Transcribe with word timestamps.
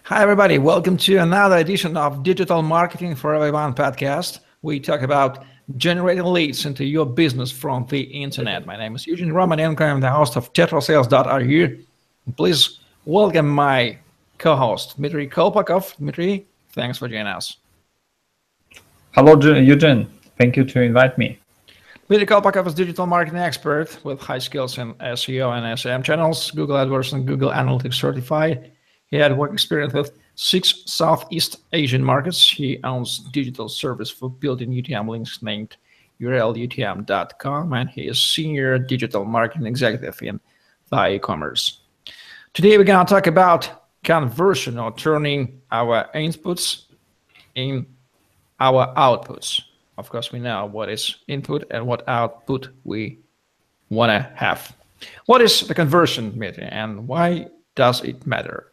Hi, 0.00 0.22
everybody. 0.22 0.58
Welcome 0.58 0.96
to 0.98 1.16
another 1.18 1.58
edition 1.58 1.96
of 1.96 2.22
Digital 2.22 2.62
Marketing 2.62 3.14
for 3.14 3.34
Everyone 3.34 3.72
podcast. 3.72 4.40
We 4.62 4.80
talk 4.80 5.02
about 5.02 5.44
generating 5.76 6.24
leads 6.24 6.66
into 6.66 6.84
your 6.84 7.06
business 7.06 7.52
from 7.52 7.86
the 7.86 8.00
internet. 8.00 8.66
My 8.66 8.76
name 8.76 8.96
is 8.96 9.06
Eugene 9.06 9.28
Romanenko. 9.28 9.82
I'm 9.82 10.00
the 10.00 10.10
host 10.10 10.36
of 10.36 10.52
tetrasales.ru. 10.52 11.78
Please 12.36 12.80
welcome 13.04 13.48
my 13.48 13.96
co-host, 14.38 14.96
Dmitry 14.96 15.28
Kolpakov. 15.28 15.96
Dmitry, 15.96 16.46
thanks 16.72 16.98
for 16.98 17.06
joining 17.06 17.28
us. 17.28 17.58
Hello, 19.12 19.40
Eugene. 19.40 20.08
Thank 20.36 20.56
you 20.56 20.64
to 20.64 20.80
invite 20.80 21.16
me. 21.16 21.38
Dmitry 22.08 22.26
Kolpakov 22.26 22.66
is 22.66 22.74
digital 22.74 23.06
marketing 23.06 23.38
expert 23.38 24.04
with 24.04 24.20
high 24.20 24.38
skills 24.38 24.76
in 24.78 24.94
SEO 24.94 25.56
and 25.56 25.78
SEM 25.78 26.02
channels, 26.02 26.50
Google 26.50 26.76
AdWords 26.76 27.12
and 27.12 27.24
Google 27.24 27.50
Analytics 27.50 27.94
certified. 27.94 28.71
He 29.12 29.18
had 29.18 29.36
work 29.36 29.52
experience 29.52 29.92
with 29.92 30.18
six 30.36 30.84
Southeast 30.86 31.58
Asian 31.74 32.02
markets. 32.02 32.48
He 32.48 32.80
owns 32.82 33.18
digital 33.18 33.68
service 33.68 34.10
for 34.10 34.30
building 34.30 34.70
UTM 34.70 35.06
links 35.06 35.42
named 35.42 35.76
urlutm.com, 36.18 37.72
and 37.74 37.90
he 37.90 38.08
is 38.08 38.18
senior 38.18 38.78
digital 38.78 39.26
marketing 39.26 39.66
executive 39.66 40.22
in 40.22 40.40
the 40.90 41.08
e-commerce. 41.08 41.80
Today 42.54 42.78
we're 42.78 42.84
going 42.84 43.04
to 43.04 43.10
talk 43.10 43.26
about 43.26 43.84
conversion 44.02 44.78
or 44.78 44.96
turning 44.96 45.60
our 45.70 46.08
inputs 46.14 46.84
in 47.54 47.86
our 48.60 48.94
outputs. 48.94 49.60
Of 49.98 50.08
course, 50.08 50.32
we 50.32 50.38
know 50.38 50.64
what 50.64 50.88
is 50.88 51.16
input 51.28 51.64
and 51.70 51.86
what 51.86 52.08
output 52.08 52.70
we 52.84 53.18
want 53.90 54.08
to 54.08 54.32
have. 54.36 54.74
What 55.26 55.42
is 55.42 55.60
the 55.60 55.74
conversion 55.74 56.38
meter 56.38 56.62
and 56.62 57.06
why 57.06 57.48
does 57.74 58.02
it 58.04 58.26
matter? 58.26 58.71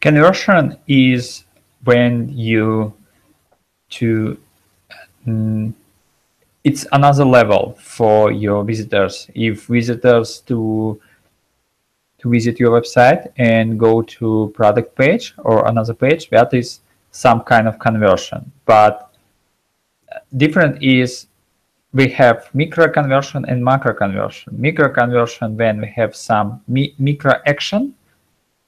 Conversion 0.00 0.78
is 0.88 1.44
when 1.84 2.28
you 2.30 2.92
to 3.90 4.38
um, 5.26 5.74
it's 6.64 6.86
another 6.92 7.24
level 7.24 7.76
for 7.80 8.32
your 8.32 8.64
visitors. 8.64 9.28
If 9.34 9.66
visitors 9.66 10.40
to 10.46 11.00
to 12.18 12.30
visit 12.30 12.60
your 12.60 12.78
website 12.78 13.32
and 13.38 13.78
go 13.78 14.02
to 14.02 14.52
product 14.54 14.94
page 14.94 15.34
or 15.38 15.66
another 15.66 15.94
page, 15.94 16.28
that 16.30 16.52
is 16.52 16.80
some 17.10 17.40
kind 17.42 17.66
of 17.66 17.78
conversion. 17.78 18.52
But 18.66 19.10
different 20.36 20.82
is 20.82 21.26
we 21.92 22.08
have 22.10 22.48
micro 22.54 22.90
conversion 22.90 23.44
and 23.46 23.64
macro 23.64 23.94
conversion. 23.94 24.54
Micro 24.60 24.88
conversion 24.92 25.56
when 25.56 25.80
we 25.80 25.88
have 25.88 26.14
some 26.14 26.60
mi 26.68 26.94
micro 26.98 27.34
action 27.46 27.94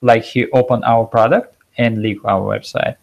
like 0.02 0.24
he 0.24 0.50
open 0.50 0.84
our 0.84 1.06
product 1.06 1.56
and 1.78 2.02
leave 2.02 2.24
our 2.24 2.42
website. 2.42 2.96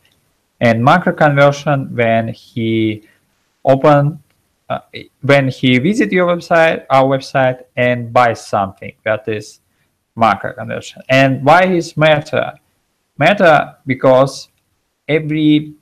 And 0.61 0.83
macro 0.83 1.13
conversion 1.13 1.95
when 1.95 2.27
he 2.29 3.03
open 3.65 4.21
uh, 4.69 4.79
when 5.21 5.47
he 5.47 5.79
visit 5.79 6.11
your 6.11 6.27
website, 6.27 6.85
our 6.91 7.05
website, 7.17 7.63
and 7.75 8.13
buy 8.13 8.33
something. 8.33 8.93
That 9.03 9.27
is 9.27 9.61
macro 10.15 10.53
conversion. 10.53 11.01
And 11.09 11.43
why 11.43 11.65
is 11.65 11.97
matter? 11.97 12.53
Matter 13.17 13.75
because 13.87 14.49
every 15.07 15.73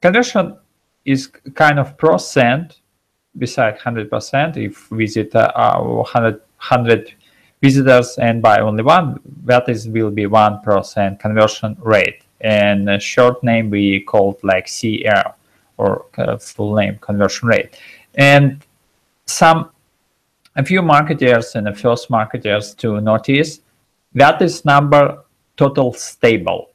conversion 0.00 0.56
is 1.04 1.26
kind 1.54 1.78
of 1.78 1.98
percent 1.98 2.80
beside 3.36 3.78
100% 3.78 4.56
if 4.56 4.88
visit 4.88 5.34
uh, 5.34 5.78
100, 5.78 6.32
100 6.34 7.14
visitors 7.60 8.18
and 8.18 8.42
buy 8.42 8.60
only 8.60 8.82
one, 8.82 9.20
that 9.44 9.68
is 9.68 9.88
will 9.88 10.10
be 10.10 10.24
1% 10.24 11.18
conversion 11.18 11.76
rate. 11.80 12.22
And 12.40 13.02
short 13.02 13.42
name 13.42 13.70
we 13.70 14.00
called 14.00 14.38
like 14.42 14.68
CR 14.68 15.30
or 15.78 16.06
uh, 16.18 16.36
full 16.36 16.76
name 16.76 16.98
conversion 17.00 17.48
rate. 17.48 17.78
And 18.14 18.64
some, 19.26 19.70
a 20.54 20.64
few 20.64 20.82
marketers 20.82 21.54
and 21.54 21.66
the 21.66 21.74
first 21.74 22.10
marketers 22.10 22.74
to 22.74 23.00
notice 23.00 23.60
that 24.14 24.40
is 24.40 24.64
number 24.64 25.24
total 25.56 25.92
stable. 25.92 26.70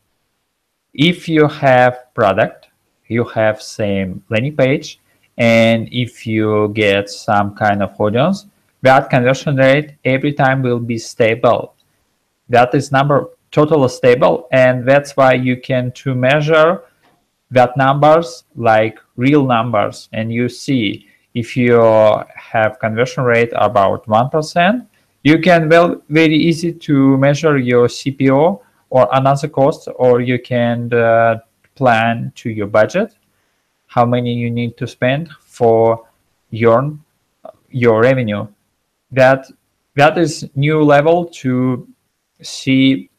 If 0.94 1.28
you 1.28 1.48
have 1.48 2.14
product, 2.14 2.68
you 3.08 3.24
have 3.24 3.62
same 3.62 4.24
landing 4.30 4.56
page, 4.56 5.00
and 5.38 5.90
if 5.92 6.28
you 6.28 6.72
get 6.76 7.10
some 7.10 7.56
kind 7.56 7.82
of 7.82 8.00
audience, 8.00 8.46
that 8.82 9.10
conversion 9.10 9.56
rate 9.56 9.96
every 10.06 10.34
time 10.34 10.62
will 10.62 10.80
be 10.80 10.98
stable. 10.98 11.76
That 12.50 12.74
is 12.74 12.92
number 12.92 13.30
totally 13.52 13.90
stable, 13.90 14.48
and 14.52 14.86
that's 14.86 15.16
why 15.16 15.34
you 15.34 15.58
can 15.58 15.92
to 16.04 16.16
measure 16.16 16.84
that 17.52 17.76
numbers 17.78 18.46
like 18.56 19.00
real 19.16 19.46
numbers, 19.46 20.10
and 20.14 20.32
you 20.32 20.50
see 20.50 21.08
if 21.34 21.56
you 21.56 21.80
have 22.36 22.80
conversion 22.80 23.24
rate 23.24 23.52
about 23.56 24.08
one 24.08 24.30
percent, 24.30 24.88
you 25.24 25.40
can 25.40 25.70
well 25.70 26.02
very 26.10 26.36
easy 26.36 26.74
to 26.74 27.18
measure 27.18 27.58
your 27.58 27.88
CPO 27.88 28.62
or 28.90 29.08
another 29.14 29.48
cost, 29.48 29.88
or 29.96 30.22
you 30.22 30.40
can 30.40 30.94
uh, 30.94 31.40
plan 31.76 32.32
to 32.36 32.50
your 32.50 32.68
budget 32.68 33.16
how 33.92 34.06
many 34.06 34.34
you 34.34 34.50
need 34.50 34.78
to 34.78 34.88
spend 34.88 35.30
for 35.42 36.08
your 36.50 36.98
your 37.70 38.02
revenue 38.02 38.48
that 39.12 39.46
that 39.96 40.18
is 40.18 40.50
new 40.56 40.82
level 40.82 41.26
to 41.26 41.88
see 42.42 43.10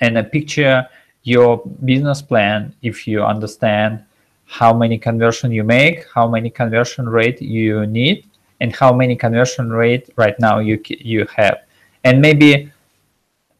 and 0.00 0.18
a 0.18 0.24
picture 0.24 0.86
your 1.22 1.62
business 1.84 2.22
plan 2.22 2.74
if 2.82 3.06
you 3.06 3.22
understand 3.22 4.02
how 4.46 4.72
many 4.72 4.98
conversion 4.98 5.52
you 5.52 5.64
make 5.64 6.04
how 6.12 6.26
many 6.26 6.50
conversion 6.50 7.08
rate 7.08 7.40
you 7.40 7.86
need 7.86 8.26
and 8.62 8.72
how 8.76 8.92
many 8.92 9.16
conversion 9.16 9.70
rate 9.70 10.08
right 10.16 10.38
now 10.38 10.60
you 10.60 10.80
you 10.86 11.26
have. 11.36 11.56
And 12.04 12.22
maybe 12.22 12.70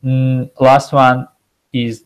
mm, 0.04 0.48
last 0.60 0.92
one 0.92 1.26
is 1.72 2.04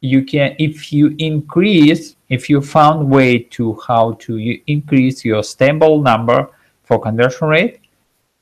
you 0.00 0.22
can 0.24 0.54
if 0.60 0.92
you 0.92 1.14
increase 1.18 2.14
if 2.28 2.48
you 2.48 2.60
found 2.60 3.10
way 3.10 3.38
to 3.56 3.64
how 3.86 4.12
to 4.26 4.32
increase 4.70 5.24
your 5.24 5.42
stable 5.42 6.00
number 6.00 6.48
for 6.84 7.00
conversion 7.00 7.48
rate 7.48 7.80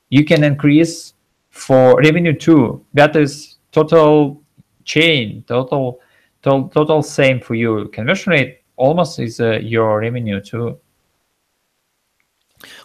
you 0.09 0.23
can 0.23 0.43
increase 0.43 1.13
for 1.49 1.99
revenue 2.01 2.33
too. 2.33 2.85
That 2.93 3.15
is 3.15 3.57
total 3.71 4.41
chain, 4.83 5.43
total, 5.47 6.01
total, 6.41 6.69
total 6.69 7.03
same 7.03 7.39
for 7.39 7.55
you. 7.55 7.87
Conversion 7.89 8.31
rate 8.31 8.59
almost 8.75 9.19
is 9.19 9.39
uh, 9.39 9.59
your 9.59 9.99
revenue 9.99 10.41
too. 10.41 10.79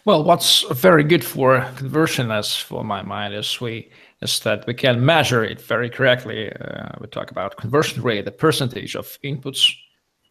Well, 0.04 0.25
what's 0.25 0.62
very 0.72 1.04
good 1.04 1.25
for 1.25 1.60
conversion, 1.76 2.31
as 2.31 2.56
for 2.56 2.84
my 2.84 3.03
mind, 3.03 3.34
is 3.34 3.60
we 3.60 3.91
is 4.20 4.41
that 4.41 4.66
we 4.66 4.75
can 4.75 5.04
measure 5.04 5.44
it 5.44 5.60
very 5.60 5.88
correctly. 5.88 6.52
Uh, 6.52 6.91
we 7.00 7.06
talk 7.06 7.31
about 7.31 7.56
conversion 7.56 8.02
rate, 8.02 8.25
the 8.25 8.31
percentage 8.31 8.94
of 8.94 9.19
inputs 9.25 9.72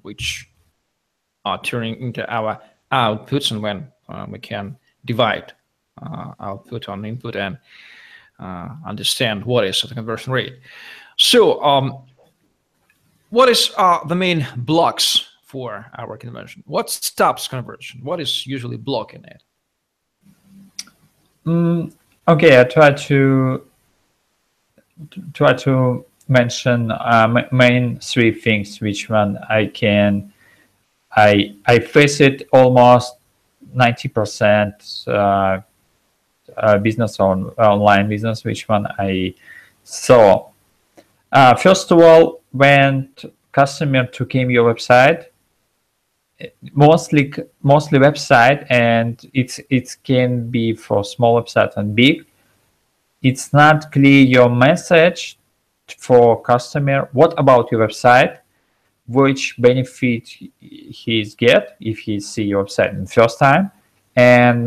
which 0.02 0.48
are 1.46 1.62
turning 1.62 1.96
into 2.00 2.30
our 2.32 2.60
outputs, 2.92 3.52
and 3.52 3.64
when 3.64 3.88
uh, 4.08 4.26
we 4.30 4.40
can 4.40 4.78
divide 5.06 5.54
output 6.40 6.90
on 6.90 7.06
input 7.06 7.36
and 7.36 7.58
uh, 8.40 8.70
understand 8.86 9.44
what 9.44 9.66
is 9.66 9.82
the 9.82 9.94
conversion 9.94 10.32
rate. 10.34 10.60
So, 11.18 11.62
um, 11.64 12.04
what 13.30 13.50
is 13.50 13.72
uh, 13.78 14.04
the 14.06 14.16
main 14.16 14.48
blocks 14.58 15.28
for 15.44 15.86
our 15.98 16.18
conversion? 16.18 16.64
What 16.66 16.90
stops 16.90 17.48
conversion? 17.48 18.02
What 18.04 18.20
is 18.20 18.48
usually 18.48 18.78
blocking 18.78 19.24
it? 19.26 19.44
Mm, 21.46 21.94
okay, 22.28 22.60
I 22.60 22.64
try 22.64 22.92
to 22.92 23.64
try 25.34 25.54
to 25.54 26.06
mention 26.28 26.92
uh, 26.92 27.44
main 27.52 28.00
three 28.00 28.32
things 28.32 28.80
which 28.82 29.10
one 29.10 29.38
I 29.50 29.66
can 29.68 30.32
I 31.12 31.56
I 31.66 31.80
face 31.80 32.22
it 32.22 32.48
almost 32.54 33.16
90% 33.76 35.08
uh, 35.08 35.62
business 36.78 37.20
on 37.20 37.46
online 37.58 38.10
business, 38.10 38.44
which 38.44 38.68
one 38.68 38.88
I 38.98 39.34
saw. 39.84 40.50
Uh, 41.32 41.56
first 41.56 41.92
of 41.92 42.00
all, 42.00 42.42
when 42.52 43.10
customer 43.52 44.06
to 44.06 44.26
came 44.26 44.50
your 44.50 44.74
website, 44.74 45.26
mostly 46.74 47.34
mostly 47.62 48.00
website, 48.00 48.66
and 48.70 49.30
it's 49.34 49.60
it 49.70 49.98
can 50.04 50.50
be 50.50 50.74
for 50.74 51.04
small 51.04 51.42
website 51.42 51.76
and 51.78 51.96
big. 51.96 52.26
It's 53.22 53.52
not 53.54 53.92
clear 53.92 54.24
your 54.24 54.50
message 54.50 55.38
for 55.98 56.42
customer. 56.42 57.10
What 57.12 57.38
about 57.38 57.72
your 57.72 57.86
website? 57.86 58.38
Which 59.08 59.56
benefit 59.60 60.30
he's 60.60 61.36
get 61.36 61.76
if 61.80 62.00
he 62.00 62.20
see 62.20 62.44
your 62.44 62.64
website 62.66 62.94
in 62.94 63.06
first 63.08 63.40
time? 63.40 63.72
And 64.20 64.58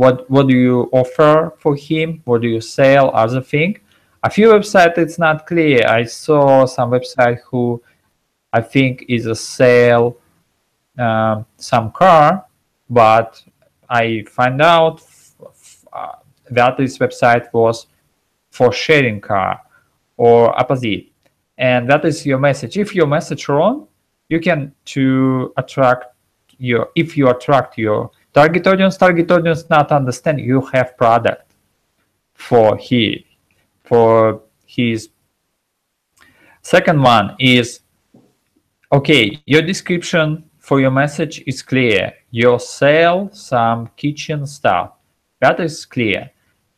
what 0.00 0.28
what 0.30 0.44
do 0.48 0.56
you 0.56 0.78
offer 0.92 1.32
for 1.62 1.74
him 1.74 2.08
what 2.24 2.40
do 2.42 2.48
you 2.48 2.60
sell 2.60 3.10
other 3.22 3.40
thing 3.40 3.70
a 4.26 4.30
few 4.30 4.48
websites 4.48 4.98
it's 4.98 5.20
not 5.20 5.46
clear. 5.46 5.86
I 5.86 6.02
saw 6.02 6.66
some 6.66 6.90
website 6.90 7.38
who 7.48 7.80
I 8.52 8.60
think 8.60 9.04
is 9.08 9.26
a 9.26 9.36
sale 9.36 10.18
uh, 10.98 11.44
some 11.58 11.92
car, 11.92 12.44
but 12.90 13.40
I 13.88 14.24
find 14.28 14.60
out 14.60 15.00
uh, 15.92 16.12
that 16.50 16.76
this 16.76 16.98
website 16.98 17.52
was 17.52 17.86
for 18.50 18.72
sharing 18.72 19.20
car 19.20 19.60
or 20.16 20.58
opposite. 20.58 21.06
And 21.58 21.88
that 21.88 22.04
is 22.04 22.26
your 22.26 22.40
message. 22.40 22.76
If 22.76 22.96
your 22.96 23.06
message 23.06 23.48
wrong, 23.48 23.86
you 24.28 24.40
can 24.40 24.74
to 24.86 25.52
attract 25.56 26.06
your 26.58 26.88
if 26.96 27.16
you 27.16 27.28
attract 27.28 27.78
your 27.78 28.10
target 28.36 28.66
audience, 28.66 28.98
target 28.98 29.30
audience 29.30 29.64
not 29.70 29.90
understand 29.90 30.38
you 30.38 30.60
have 30.74 30.94
product 30.98 31.54
for 32.34 32.76
he 32.76 33.24
for 33.82 34.42
his. 34.66 35.08
Second 36.60 37.02
one 37.02 37.34
is 37.38 37.80
okay 38.92 39.42
your 39.46 39.62
description 39.62 40.44
for 40.58 40.80
your 40.80 40.90
message 40.90 41.42
is 41.46 41.62
clear. 41.62 42.12
You 42.30 42.58
sell 42.58 43.30
some 43.32 43.88
kitchen 43.96 44.46
stuff. 44.46 44.92
That 45.40 45.58
is 45.60 45.86
clear. 45.86 46.30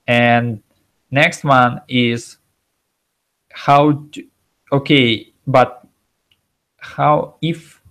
And 0.07 0.63
next 1.11 1.43
one 1.43 1.81
is 1.89 2.37
how 3.51 4.05
to, 4.13 4.25
okay 4.71 5.33
but 5.45 5.85
how 6.77 7.35
if 7.43 7.83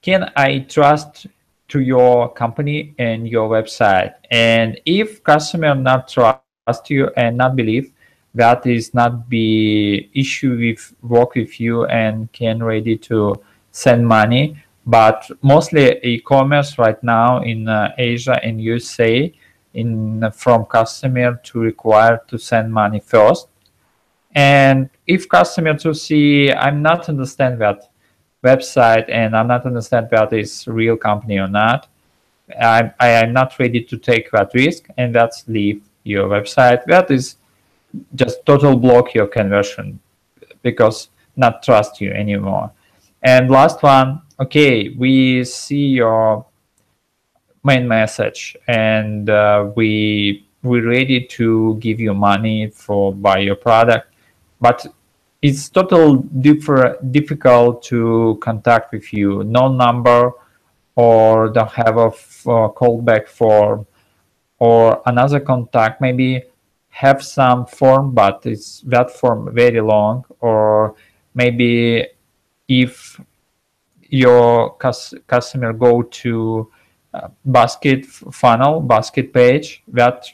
can 0.00 0.32
i 0.34 0.58
trust 0.58 1.28
to 1.72 1.80
your 1.80 2.30
company 2.34 2.94
and 2.98 3.26
your 3.26 3.48
website. 3.48 4.12
And 4.30 4.78
if 4.84 5.24
customer 5.24 5.74
not 5.74 6.08
trust 6.08 6.90
you 6.90 7.10
and 7.16 7.38
not 7.38 7.56
believe 7.56 7.92
that 8.34 8.66
is 8.66 8.92
not 8.94 9.28
be 9.28 10.10
issue 10.14 10.56
with 10.58 10.94
work 11.02 11.34
with 11.34 11.58
you 11.58 11.86
and 11.86 12.30
can 12.32 12.62
ready 12.62 12.96
to 12.96 13.34
send 13.70 14.06
money. 14.06 14.62
But 14.84 15.30
mostly 15.40 15.98
e-commerce 16.02 16.78
right 16.78 17.02
now 17.02 17.42
in 17.42 17.68
uh, 17.68 17.94
asia 17.96 18.38
and 18.42 18.60
usa 18.60 19.32
in 19.74 20.30
from 20.34 20.66
customer 20.66 21.40
to 21.44 21.60
require 21.60 22.20
to 22.28 22.38
send 22.38 22.72
money 22.72 23.00
first. 23.00 23.48
And 24.34 24.90
if 25.06 25.28
customer 25.28 25.74
to 25.78 25.94
see 25.94 26.50
i'm 26.52 26.82
not 26.82 27.08
understand 27.08 27.60
that 27.60 27.91
website 28.42 29.08
and 29.08 29.36
i'm 29.36 29.46
not 29.46 29.64
understand 29.66 30.08
that 30.10 30.32
is 30.32 30.66
real 30.66 30.96
company 30.96 31.38
or 31.38 31.48
not. 31.48 31.88
I 32.60 32.92
i 33.00 33.08
am 33.08 33.32
not 33.32 33.58
ready 33.58 33.82
to 33.84 33.96
take 33.96 34.30
that 34.32 34.50
risk 34.54 34.88
and 34.96 35.14
that's 35.14 35.48
leave 35.48 35.82
your 36.04 36.28
website. 36.28 36.84
That 36.86 37.10
is 37.10 37.36
just 38.14 38.44
total 38.44 38.76
block 38.76 39.14
your 39.14 39.26
conversion 39.26 40.00
because 40.62 41.08
not 41.36 41.62
trust 41.62 42.00
you 42.00 42.10
anymore. 42.10 42.72
And 43.22 43.50
last 43.50 43.82
one, 43.82 44.22
okay, 44.40 44.90
we 44.90 45.44
see 45.44 45.86
your 46.02 46.44
main 47.64 47.86
message 47.86 48.56
and 48.66 49.30
uh, 49.30 49.70
we 49.76 50.46
we're 50.62 50.88
ready 50.88 51.24
to 51.24 51.76
give 51.80 51.98
you 51.98 52.14
money 52.14 52.68
for 52.68 53.12
buy 53.12 53.38
your 53.38 53.56
product, 53.56 54.14
but 54.60 54.86
it's 55.42 55.68
total 55.68 56.16
differ, 56.16 56.98
difficult 57.10 57.82
to 57.82 58.38
contact 58.40 58.92
with 58.92 59.12
you. 59.12 59.42
No 59.44 59.68
number 59.68 60.32
or 60.94 61.48
don't 61.48 61.70
have 61.72 61.96
a 61.96 62.10
callback 62.10 63.26
form 63.26 63.86
or 64.58 65.02
another 65.06 65.40
contact 65.40 66.00
maybe 66.00 66.42
have 66.90 67.22
some 67.22 67.66
form, 67.66 68.14
but 68.14 68.44
it's 68.44 68.80
that 68.82 69.10
form 69.10 69.52
very 69.52 69.80
long, 69.80 70.24
or 70.40 70.94
maybe 71.34 72.06
if 72.68 73.20
your 74.08 74.76
cus 74.76 75.14
customer 75.26 75.72
go 75.72 76.02
to 76.02 76.70
uh, 77.14 77.28
basket 77.46 78.04
funnel, 78.06 78.80
basket 78.80 79.32
page, 79.32 79.82
that 79.88 80.26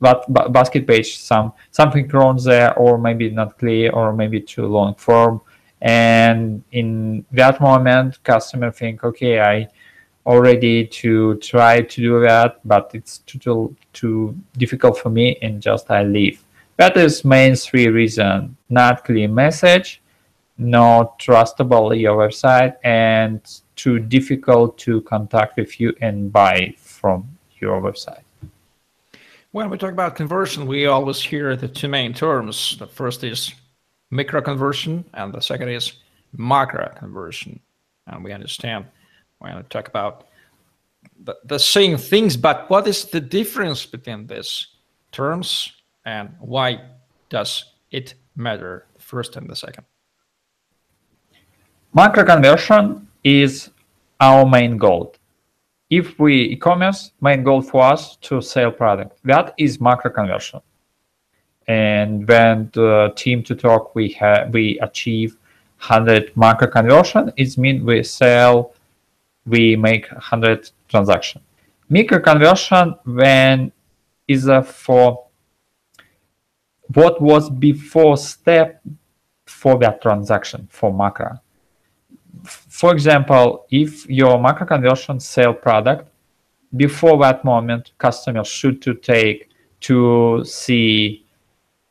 that 0.00 0.52
basket 0.52 0.86
page 0.86 1.18
some 1.18 1.52
something 1.70 2.08
wrong 2.08 2.38
there, 2.42 2.76
or 2.78 2.98
maybe 2.98 3.30
not 3.30 3.58
clear, 3.58 3.90
or 3.92 4.12
maybe 4.12 4.40
too 4.40 4.66
long 4.66 4.94
form, 4.94 5.40
and 5.82 6.62
in 6.72 7.24
that 7.32 7.60
moment, 7.60 8.22
customer 8.22 8.70
think, 8.70 9.04
okay, 9.04 9.40
I 9.40 9.68
already 10.26 10.86
to 10.86 11.36
try 11.36 11.80
to 11.80 12.00
do 12.00 12.20
that, 12.20 12.60
but 12.64 12.90
it's 12.94 13.18
too, 13.18 13.74
too 13.92 14.36
difficult 14.58 14.98
for 14.98 15.08
me 15.08 15.38
and 15.42 15.62
just 15.62 15.90
I 15.90 16.02
leave. 16.02 16.44
That 16.76 16.96
is 16.96 17.24
main 17.24 17.54
three 17.54 17.88
reason, 17.88 18.56
not 18.68 19.04
clear 19.04 19.28
message, 19.28 20.02
not 20.58 21.18
trustable 21.18 21.98
your 21.98 22.16
website, 22.16 22.76
and 22.84 23.40
too 23.76 23.98
difficult 23.98 24.76
to 24.78 25.00
contact 25.02 25.56
with 25.56 25.80
you 25.80 25.94
and 26.00 26.30
buy 26.30 26.74
from 26.76 27.26
your 27.58 27.80
website. 27.80 28.22
When 29.52 29.68
we 29.68 29.78
talk 29.78 29.90
about 29.90 30.14
conversion, 30.14 30.66
we 30.66 30.86
always 30.86 31.20
hear 31.20 31.56
the 31.56 31.66
two 31.66 31.88
main 31.88 32.14
terms. 32.14 32.76
The 32.78 32.86
first 32.86 33.24
is 33.24 33.52
micro 34.08 34.40
conversion, 34.40 35.04
and 35.12 35.32
the 35.32 35.40
second 35.40 35.70
is 35.70 35.94
macro 36.32 36.88
conversion. 36.96 37.58
And 38.06 38.22
we 38.22 38.32
understand 38.32 38.84
when 39.38 39.56
to 39.56 39.64
talk 39.64 39.88
about 39.88 40.28
the, 41.24 41.36
the 41.44 41.58
same 41.58 41.96
things, 41.96 42.36
but 42.36 42.70
what 42.70 42.86
is 42.86 43.06
the 43.06 43.20
difference 43.20 43.84
between 43.84 44.28
these 44.28 44.68
terms 45.10 45.72
and 46.04 46.30
why 46.38 46.82
does 47.28 47.64
it 47.90 48.14
matter, 48.36 48.86
the 48.94 49.02
first 49.02 49.34
and 49.34 49.50
the 49.50 49.56
second? 49.56 49.84
Macro 51.92 52.24
conversion 52.24 53.08
is 53.24 53.70
our 54.20 54.46
main 54.48 54.76
goal. 54.76 55.16
If 55.90 56.18
we 56.20 56.42
e-commerce, 56.42 57.12
main 57.20 57.42
goal 57.42 57.62
for 57.62 57.82
us 57.82 58.16
to 58.22 58.40
sell 58.40 58.70
product. 58.70 59.18
That 59.24 59.54
is 59.58 59.80
macro 59.80 60.10
conversion. 60.10 60.60
And 61.66 62.26
when 62.26 62.70
the 62.72 63.12
team 63.16 63.42
to 63.44 63.54
talk, 63.54 63.94
we 63.94 64.10
have 64.12 64.52
we 64.54 64.78
achieve 64.80 65.36
100 65.80 66.36
macro 66.36 66.68
conversion, 66.68 67.32
it 67.36 67.58
means 67.58 67.82
we 67.82 68.02
sell 68.02 68.72
we 69.46 69.76
make 69.76 70.10
100 70.12 70.70
transaction. 70.88 71.40
Micro 71.88 72.20
conversion 72.20 72.94
when 73.04 73.72
is 74.28 74.46
a 74.46 74.62
for 74.62 75.26
what 76.94 77.20
was 77.20 77.50
before 77.50 78.16
step 78.16 78.82
for 79.46 79.78
that 79.78 80.00
transaction 80.00 80.68
for 80.70 80.92
macro. 80.92 81.40
For 82.44 82.92
example, 82.92 83.66
if 83.70 84.08
your 84.08 84.40
macro 84.40 84.66
conversion 84.66 85.20
sale 85.20 85.54
product, 85.54 86.08
before 86.76 87.18
that 87.22 87.44
moment, 87.44 87.92
customer 87.98 88.44
should 88.44 88.80
to 88.82 88.94
take 88.94 89.48
to 89.80 90.42
see 90.44 91.26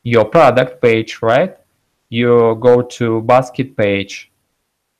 your 0.02 0.24
product 0.24 0.80
page, 0.80 1.20
right? 1.22 1.56
You 2.08 2.56
go 2.60 2.82
to 2.82 3.20
basket 3.22 3.76
page 3.76 4.30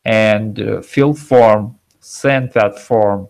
and 0.04 0.60
uh, 0.60 0.82
fill 0.82 1.14
form 1.14 1.76
send 2.00 2.52
that 2.52 2.78
form, 2.78 3.28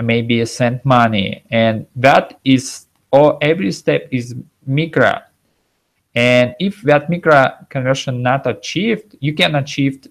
maybe 0.00 0.44
send 0.46 0.80
money, 0.84 1.44
and 1.50 1.86
that 1.96 2.38
is 2.44 2.86
or 3.10 3.36
every 3.42 3.72
step 3.72 4.08
is 4.10 4.34
micro. 4.66 5.20
And 6.14 6.54
if 6.58 6.80
that 6.82 7.10
micro 7.10 7.50
conversion 7.68 8.22
not 8.22 8.46
achieved, 8.46 9.16
you 9.20 9.34
can 9.34 9.54
achieve 9.56 10.06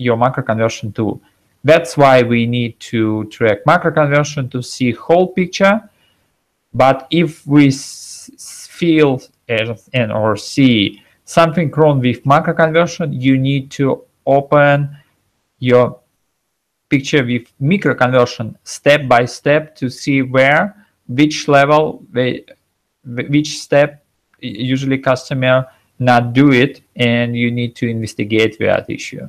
your 0.00 0.16
macro 0.16 0.42
conversion 0.42 0.92
too. 0.92 1.20
That's 1.62 1.96
why 1.96 2.22
we 2.22 2.46
need 2.46 2.80
to 2.90 3.24
track 3.24 3.66
macro 3.66 3.92
conversion 3.92 4.48
to 4.50 4.62
see 4.62 4.92
whole 4.92 5.28
picture. 5.28 5.88
But 6.72 7.06
if 7.10 7.46
we 7.46 7.70
feel 7.70 9.20
and 9.92 10.12
or 10.12 10.36
see 10.36 11.02
something 11.24 11.70
wrong 11.72 12.00
with 12.00 12.24
macro 12.24 12.54
conversion, 12.54 13.12
you 13.12 13.36
need 13.36 13.70
to 13.72 14.04
open 14.26 14.96
your 15.58 16.00
picture 16.88 17.24
with 17.24 17.46
micro 17.60 17.94
conversion 17.94 18.56
step 18.64 19.06
by 19.06 19.24
step 19.24 19.76
to 19.76 19.88
see 19.88 20.22
where 20.22 20.74
which 21.08 21.46
level 21.48 22.02
which 23.04 23.60
step 23.60 24.04
usually 24.40 24.98
customer 24.98 25.66
not 25.98 26.32
do 26.32 26.50
it 26.52 26.82
and 26.96 27.36
you 27.36 27.50
need 27.50 27.76
to 27.76 27.88
investigate 27.88 28.58
that 28.58 28.88
issue 28.90 29.28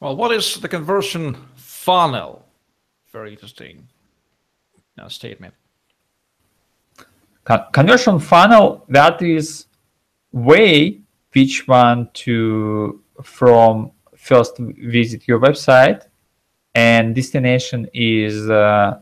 well 0.00 0.16
what 0.16 0.32
is 0.32 0.56
the 0.56 0.68
conversion 0.68 1.36
funnel? 1.54 2.44
Very 3.12 3.32
interesting. 3.32 3.88
Now 4.96 5.08
statement. 5.08 5.54
Con 7.44 7.64
conversion 7.72 8.18
funnel 8.18 8.84
that 8.88 9.22
is 9.22 9.66
way 10.32 11.00
which 11.32 11.68
one 11.68 12.08
to 12.14 13.02
from 13.22 13.92
first 14.16 14.58
visit 14.58 15.28
your 15.28 15.38
website 15.38 16.06
and 16.74 17.14
destination 17.14 17.88
is 17.94 18.50
uh, 18.50 18.98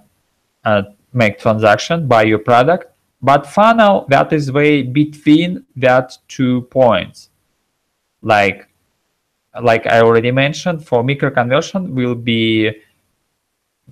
uh, 0.64 0.82
make 1.12 1.38
transaction 1.38 2.06
buy 2.06 2.22
your 2.22 2.38
product. 2.38 2.86
But 3.22 3.46
funnel 3.46 4.06
that 4.10 4.32
is 4.32 4.52
way 4.52 4.82
between 4.82 5.64
that 5.76 6.18
two 6.28 6.62
points. 6.62 7.30
Like 8.22 8.68
like 9.62 9.86
i 9.86 10.00
already 10.00 10.30
mentioned 10.30 10.84
for 10.84 11.02
micro 11.04 11.30
conversion 11.30 11.94
will 11.94 12.14
be 12.14 12.70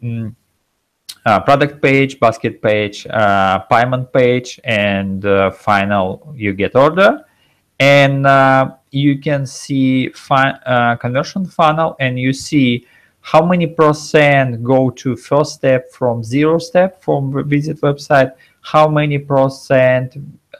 mm, 0.02 0.34
uh, 1.24 1.40
product 1.40 1.80
page 1.80 2.18
basket 2.18 2.60
page 2.60 3.06
uh, 3.06 3.60
payment 3.70 4.12
page 4.12 4.60
and 4.64 5.24
uh, 5.24 5.50
final 5.50 6.32
you 6.36 6.52
get 6.52 6.74
order. 6.74 7.24
And 7.78 8.26
uh, 8.26 8.76
you 8.90 9.18
can 9.18 9.46
see 9.46 10.08
fi- 10.10 10.58
uh, 10.66 10.96
conversion 10.96 11.46
funnel 11.46 11.96
and 11.98 12.18
you 12.18 12.32
see 12.32 12.86
how 13.20 13.44
many 13.44 13.66
percent 13.66 14.62
go 14.62 14.90
to 14.90 15.16
first 15.16 15.54
step 15.54 15.90
from 15.92 16.22
zero 16.22 16.58
step 16.58 17.00
from 17.02 17.48
visit 17.48 17.80
website 17.80 18.32
how 18.60 18.88
many 18.88 19.18
percent 19.18 20.16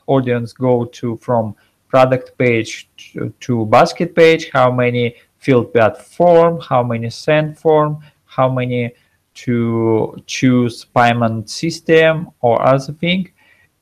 audience 0.06 0.52
go 0.52 0.84
to 0.84 1.16
from 1.16 1.56
product 1.92 2.26
page 2.38 2.88
to, 2.96 3.32
to 3.44 3.66
basket 3.66 4.10
page 4.16 4.50
how 4.52 4.68
many 4.72 5.14
filled 5.38 5.70
that 5.74 5.94
form 6.16 6.58
how 6.60 6.82
many 6.82 7.08
send 7.10 7.58
form 7.58 8.02
how 8.24 8.48
many 8.48 8.90
to 9.34 10.16
choose 10.26 10.84
payment 10.84 11.48
system 11.48 12.30
or 12.40 12.62
other 12.62 12.92
thing. 12.92 13.30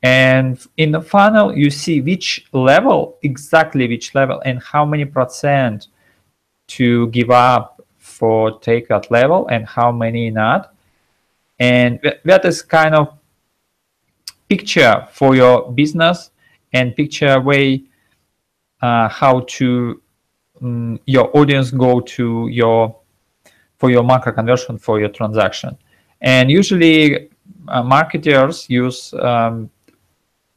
And 0.03 0.59
in 0.77 0.93
the 0.93 1.01
funnel 1.01 1.57
you 1.57 1.71
see 1.71 2.01
which 2.01 2.47
level 2.53 3.19
exactly 3.23 3.87
which 3.87 4.15
level 4.15 4.41
and 4.45 4.63
how 4.63 4.85
many 4.85 5.05
percent 5.05 5.89
to 6.69 7.09
give 7.09 7.31
up 7.31 7.85
for 7.99 8.59
take 8.61 8.89
that 8.89 9.11
level 9.11 9.47
and 9.49 9.67
how 9.67 9.93
many 9.93 10.31
not. 10.31 10.75
And 11.59 12.01
that 12.25 12.45
is 12.45 12.63
kind 12.63 12.95
of 12.95 13.19
picture 14.49 15.07
for 15.13 15.37
your 15.37 15.71
business 15.71 16.31
and 16.73 16.97
picture 16.97 17.41
way 17.41 17.85
uh, 18.83 19.09
how 19.09 19.41
to 19.41 20.01
um, 20.63 21.01
your 21.07 21.35
audience 21.37 21.71
go 21.71 22.01
to 22.01 22.49
your 22.49 22.97
for 23.79 23.91
your 23.91 24.05
macro 24.05 24.33
conversion 24.33 24.79
for 24.79 25.01
your 25.01 25.09
transaction. 25.09 25.77
And 26.21 26.51
usually 26.51 27.31
uh, 27.69 27.83
marketers 27.83 28.69
use 28.69 29.15
um, 29.15 29.71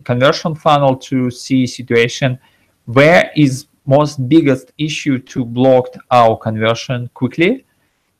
conversion 0.03 0.55
funnel 0.55 0.97
to 0.97 1.31
see 1.31 1.65
situation 1.65 2.37
where 2.85 3.31
is 3.35 3.67
most 3.85 4.27
biggest 4.27 4.73
issue 4.77 5.19
to 5.19 5.45
block 5.45 5.87
our 6.11 6.37
conversion 6.37 7.09
quickly 7.13 7.65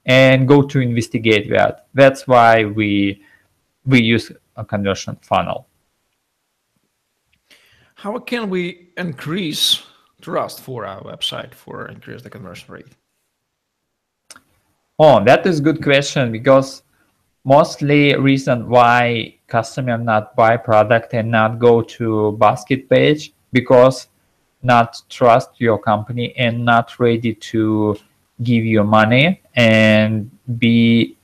and 0.06 0.48
go 0.48 0.62
to 0.62 0.80
investigate 0.80 1.50
that. 1.50 1.88
That's 1.94 2.28
why 2.28 2.66
we 2.66 3.22
we 3.86 4.02
use 4.02 4.32
a 4.56 4.64
conversion 4.64 5.18
funnel. 5.22 5.68
How 7.96 8.20
can 8.20 8.50
we 8.50 8.90
increase 8.98 9.82
trust 10.24 10.62
for 10.62 10.86
our 10.86 11.02
website 11.04 11.54
for 11.54 11.88
increase 11.88 12.22
the 12.22 12.30
conversion 12.30 12.74
rate? 12.74 12.88
Oh 14.98 15.24
that 15.24 15.46
is 15.46 15.60
good 15.60 15.84
question 15.84 16.32
because 16.32 16.84
mostly 17.44 18.16
reason 18.16 18.70
why 18.70 19.36
customer 19.48 19.98
not 19.98 20.36
buy 20.36 20.56
product 20.58 21.14
and 21.14 21.30
not 21.30 21.60
go 21.60 21.82
to 21.82 22.32
basket 22.40 22.90
page 22.90 23.34
because 23.52 24.08
not 24.64 25.02
trust 25.10 25.50
your 25.60 25.78
company 25.78 26.34
and 26.38 26.64
not 26.64 26.98
ready 27.00 27.34
to 27.34 27.96
give 28.42 28.64
you 28.64 28.84
money 28.84 29.42
and 29.56 30.32
be 30.58 31.18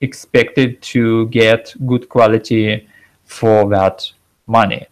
expected 0.00 0.82
to 0.82 1.26
get 1.28 1.72
good 1.86 2.08
quality 2.08 2.86
for 3.24 3.68
that 3.68 4.10
money. 4.46 4.86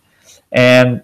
And 0.52 1.02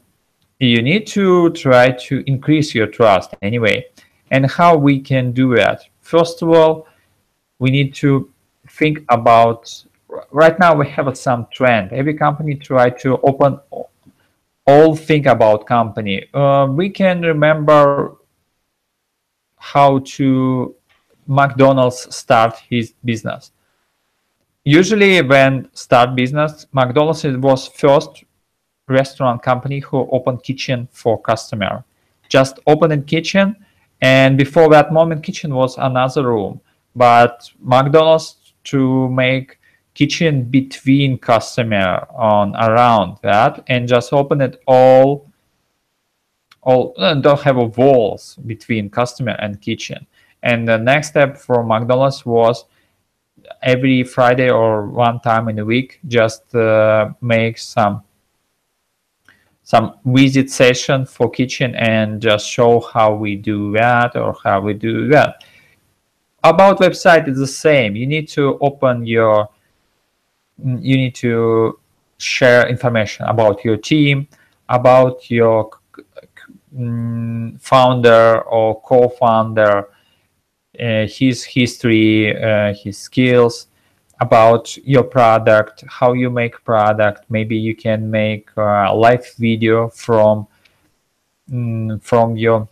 you 0.61 0.83
need 0.83 1.07
to 1.07 1.51
try 1.51 1.91
to 1.91 2.23
increase 2.27 2.75
your 2.75 2.87
trust 2.87 3.35
anyway. 3.41 3.87
And 4.31 4.49
how 4.49 4.77
we 4.77 5.01
can 5.01 5.33
do 5.33 5.57
that? 5.57 5.83
First 6.01 6.43
of 6.43 6.51
all 6.51 6.87
we 7.59 7.71
need 7.71 7.95
to 7.95 8.31
think 8.69 9.05
about 9.09 9.85
right 10.31 10.59
now 10.59 10.75
we 10.75 10.87
have 10.89 11.17
some 11.17 11.47
trend. 11.51 11.93
Every 11.93 12.15
company 12.15 12.55
try 12.55 12.91
to 12.91 13.19
open 13.23 13.59
all 14.67 14.95
think 14.95 15.27
about 15.27 15.67
company. 15.67 16.27
Uh, 16.35 16.69
we 16.71 16.91
can 16.91 17.23
remember 17.23 18.17
how 19.57 20.01
to 20.01 20.75
mcdonald's 21.27 22.15
start 22.15 22.59
his 22.69 22.93
business. 23.05 23.53
Usually 24.65 25.23
when 25.23 25.71
start 25.73 26.15
business 26.15 26.67
mcdonald's 26.73 27.25
was 27.25 27.67
first 27.69 28.25
restaurant 28.91 29.43
company 29.43 29.79
who 29.79 30.09
opened 30.11 30.43
kitchen 30.43 30.89
for 30.93 31.21
customer. 31.21 31.85
Just 32.29 32.59
opened 32.67 32.93
a 32.93 32.99
kitchen 32.99 33.57
and 34.03 34.39
before 34.39 34.69
that 34.71 34.93
moment 34.93 35.23
kitchen 35.23 35.55
was 35.55 35.77
another 35.79 36.27
room. 36.27 36.61
But 36.97 37.51
mcdonald's 37.61 38.37
to 38.65 39.09
make 39.09 39.59
kitchen 39.95 40.45
between 40.45 41.19
customer 41.19 42.07
on 42.11 42.55
around 42.57 43.19
that 43.23 43.63
and 43.69 43.89
just 43.89 44.13
open 44.13 44.41
it 44.41 44.63
all 44.67 45.27
all 46.63 46.95
uh, 46.99 47.15
don't 47.15 47.41
have 47.41 47.57
a 47.57 47.65
walls 47.65 48.37
between 48.47 48.91
customer 48.91 49.33
and 49.41 49.61
kitchen. 49.61 50.07
And 50.43 50.67
the 50.67 50.79
next 50.79 51.09
step 51.09 51.37
for 51.37 51.63
mcdonald's 51.65 52.25
was 52.25 52.65
every 53.63 54.03
friday 54.03 54.51
or 54.51 54.87
one 54.87 55.21
time 55.21 55.49
in 55.49 55.59
a 55.59 55.65
week 55.65 55.99
just 56.07 56.55
uh, 56.55 57.11
make 57.21 57.59
some 57.59 58.03
some 59.71 59.95
visit 60.05 60.51
session 60.51 61.07
for 61.07 61.31
kitchen 61.31 61.77
and 61.77 62.21
just 62.21 62.45
show 62.49 62.81
how 62.93 63.15
we 63.15 63.37
do 63.37 63.71
that 63.71 64.17
or 64.17 64.35
how 64.43 64.61
we 64.61 64.75
do 64.75 65.07
that. 65.07 65.45
About 66.43 66.81
website 66.81 67.29
is 67.29 67.39
the 67.39 67.47
same. 67.47 67.95
You 67.95 68.09
need 68.09 68.27
to 68.31 68.59
open 68.61 69.07
your 69.07 69.49
you 70.59 70.97
need 70.97 71.15
to 71.15 71.79
share 72.19 72.69
information 72.69 73.27
about 73.27 73.65
your 73.65 73.77
team 73.77 74.27
about 74.69 75.31
your 75.31 75.71
mm, 76.75 77.61
founder 77.61 78.43
or 78.43 78.83
co-founder 78.83 79.89
uh, 80.81 81.07
his 81.07 81.45
history 81.45 82.37
uh, 82.37 82.75
his 82.75 82.99
skills 82.99 83.69
about 84.21 84.77
your 84.79 85.03
product 85.03 85.85
how 85.89 86.13
you 86.13 86.31
make 86.31 86.63
product. 86.65 87.25
Maybe 87.31 87.57
you 87.57 87.75
can 87.75 88.11
make 88.11 88.51
a 88.57 88.95
live 88.95 89.27
video 89.39 89.89
from 89.89 90.47
mm, 91.51 92.03
from 92.03 92.37
your 92.37 92.69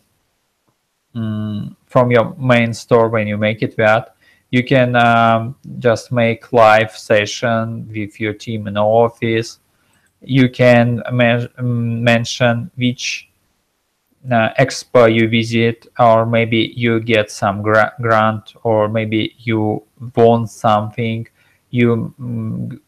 mm, 1.14 1.74
from 1.86 2.10
your 2.10 2.34
main 2.36 2.72
store 2.74 3.08
when 3.08 3.26
you 3.26 3.36
make 3.36 3.62
it 3.62 3.76
that 3.76 4.14
you 4.50 4.64
can 4.64 4.96
um, 4.96 5.56
just 5.78 6.10
make 6.10 6.52
live 6.52 6.96
session 6.96 7.86
with 7.88 8.18
your 8.18 8.32
team 8.32 8.66
in 8.66 8.74
the 8.74 8.82
office. 8.82 9.58
You 10.22 10.48
can 10.48 11.02
men- 11.12 11.50
mention 11.58 12.70
which 12.76 13.28
uh, 14.30 14.50
expo 14.58 15.12
you 15.14 15.28
visit 15.28 15.86
or 15.98 16.26
maybe 16.26 16.72
you 16.74 17.00
get 17.00 17.30
some 17.30 17.62
gra- 17.62 17.94
grant 18.00 18.54
or 18.62 18.88
maybe 18.88 19.34
you 19.38 19.82
won 20.16 20.46
something 20.46 21.26
you 21.70 22.14
mm, 22.20 22.80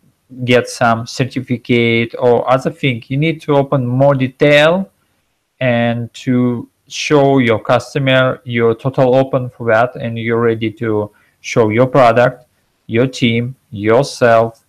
get 0.44 0.68
some 0.68 1.06
certificate 1.06 2.14
or 2.18 2.48
other 2.50 2.70
thing 2.70 3.02
you 3.08 3.16
need 3.16 3.40
to 3.40 3.54
open 3.54 3.86
more 3.86 4.14
detail 4.14 4.90
and 5.60 6.12
to 6.14 6.68
show 6.88 7.38
your 7.38 7.58
customer 7.58 8.40
you're 8.44 8.74
total 8.74 9.14
open 9.14 9.50
for 9.50 9.66
that 9.66 9.94
and 9.96 10.18
you're 10.18 10.40
ready 10.40 10.70
to 10.70 11.10
show 11.40 11.68
your 11.68 11.86
product 11.86 12.46
your 12.86 13.06
team 13.06 13.54
yourself 13.70 14.64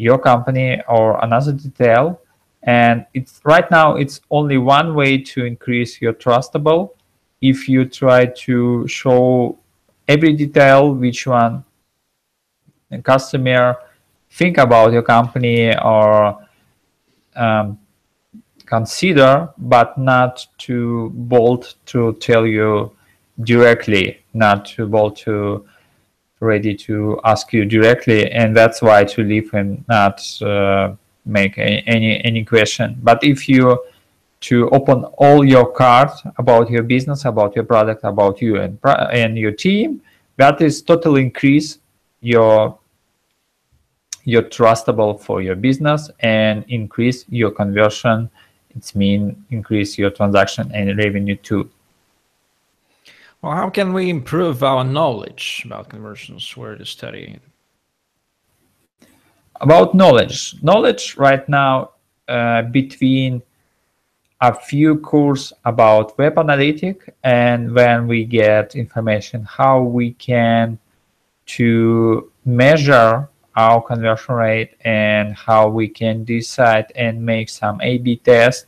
your 0.00 0.18
company 0.18 0.80
or 0.88 1.22
another 1.22 1.52
detail. 1.52 2.22
And 2.62 3.04
it's 3.12 3.40
right 3.44 3.70
now 3.70 3.96
it's 3.96 4.20
only 4.30 4.56
one 4.56 4.94
way 4.94 5.18
to 5.18 5.44
increase 5.44 6.00
your 6.00 6.14
trustable. 6.14 6.90
If 7.42 7.68
you 7.68 7.84
try 7.84 8.26
to 8.44 8.88
show 8.88 9.58
every 10.08 10.32
detail 10.32 10.94
which 10.94 11.26
one 11.26 11.64
customer 13.04 13.76
think 14.30 14.58
about 14.58 14.92
your 14.92 15.02
company 15.02 15.76
or 15.78 16.38
um, 17.36 17.78
consider, 18.66 19.48
but 19.58 19.98
not 19.98 20.46
too 20.58 21.10
bold 21.14 21.74
to 21.86 22.14
tell 22.14 22.46
you 22.46 22.92
directly, 23.42 24.22
not 24.34 24.66
too 24.66 24.86
bold 24.86 25.16
to 25.16 25.66
ready 26.40 26.74
to 26.74 27.20
ask 27.24 27.52
you 27.52 27.64
directly, 27.66 28.30
and 28.30 28.56
that's 28.56 28.80
why 28.80 29.04
to 29.04 29.22
leave 29.22 29.52
and 29.52 29.84
not 29.88 30.20
uh, 30.42 30.94
make 31.26 31.58
a, 31.58 31.82
any 31.86 32.24
any 32.24 32.44
question. 32.44 32.96
But 33.02 33.22
if 33.22 33.48
you 33.48 33.78
to 34.40 34.70
open 34.70 35.04
all 35.18 35.44
your 35.44 35.70
cards 35.70 36.22
about 36.38 36.70
your 36.70 36.82
business, 36.82 37.26
about 37.26 37.54
your 37.54 37.64
product, 37.64 38.04
about 38.04 38.40
you 38.40 38.56
and 38.56 38.78
and 39.12 39.36
your 39.36 39.52
team, 39.52 40.00
that 40.36 40.60
is 40.62 40.80
totally 40.80 41.22
increase 41.22 41.78
your 42.22 42.78
you're 44.30 44.50
trustable 44.58 45.20
for 45.20 45.42
your 45.42 45.56
business 45.56 46.08
and 46.20 46.64
increase 46.68 47.24
your 47.28 47.50
conversion. 47.50 48.30
It's 48.76 48.94
mean 48.94 49.44
increase 49.50 49.98
your 49.98 50.10
transaction 50.10 50.70
and 50.72 50.96
revenue 50.96 51.36
too. 51.36 51.68
Well 53.42 53.52
how 53.52 53.70
can 53.70 53.92
we 53.92 54.08
improve 54.08 54.62
our 54.62 54.84
knowledge 54.84 55.62
about 55.66 55.88
conversions? 55.88 56.56
Where 56.56 56.76
to 56.76 56.86
study? 56.86 57.40
About 59.60 59.94
knowledge. 59.94 60.54
Knowledge 60.62 61.16
right 61.16 61.46
now 61.48 61.90
uh, 62.28 62.62
between 62.62 63.42
a 64.40 64.54
few 64.54 64.98
course 64.98 65.52
about 65.64 66.16
web 66.18 66.38
analytic 66.38 67.14
and 67.24 67.74
when 67.74 68.06
we 68.06 68.24
get 68.24 68.76
information 68.76 69.42
how 69.42 69.82
we 69.82 70.12
can 70.14 70.78
to 71.46 72.30
measure 72.44 73.28
our 73.56 73.82
conversion 73.82 74.34
rate 74.34 74.76
and 74.84 75.34
how 75.34 75.68
we 75.68 75.88
can 75.88 76.24
decide 76.24 76.92
and 76.94 77.24
make 77.24 77.48
some 77.48 77.80
A-B 77.80 78.16
test 78.16 78.66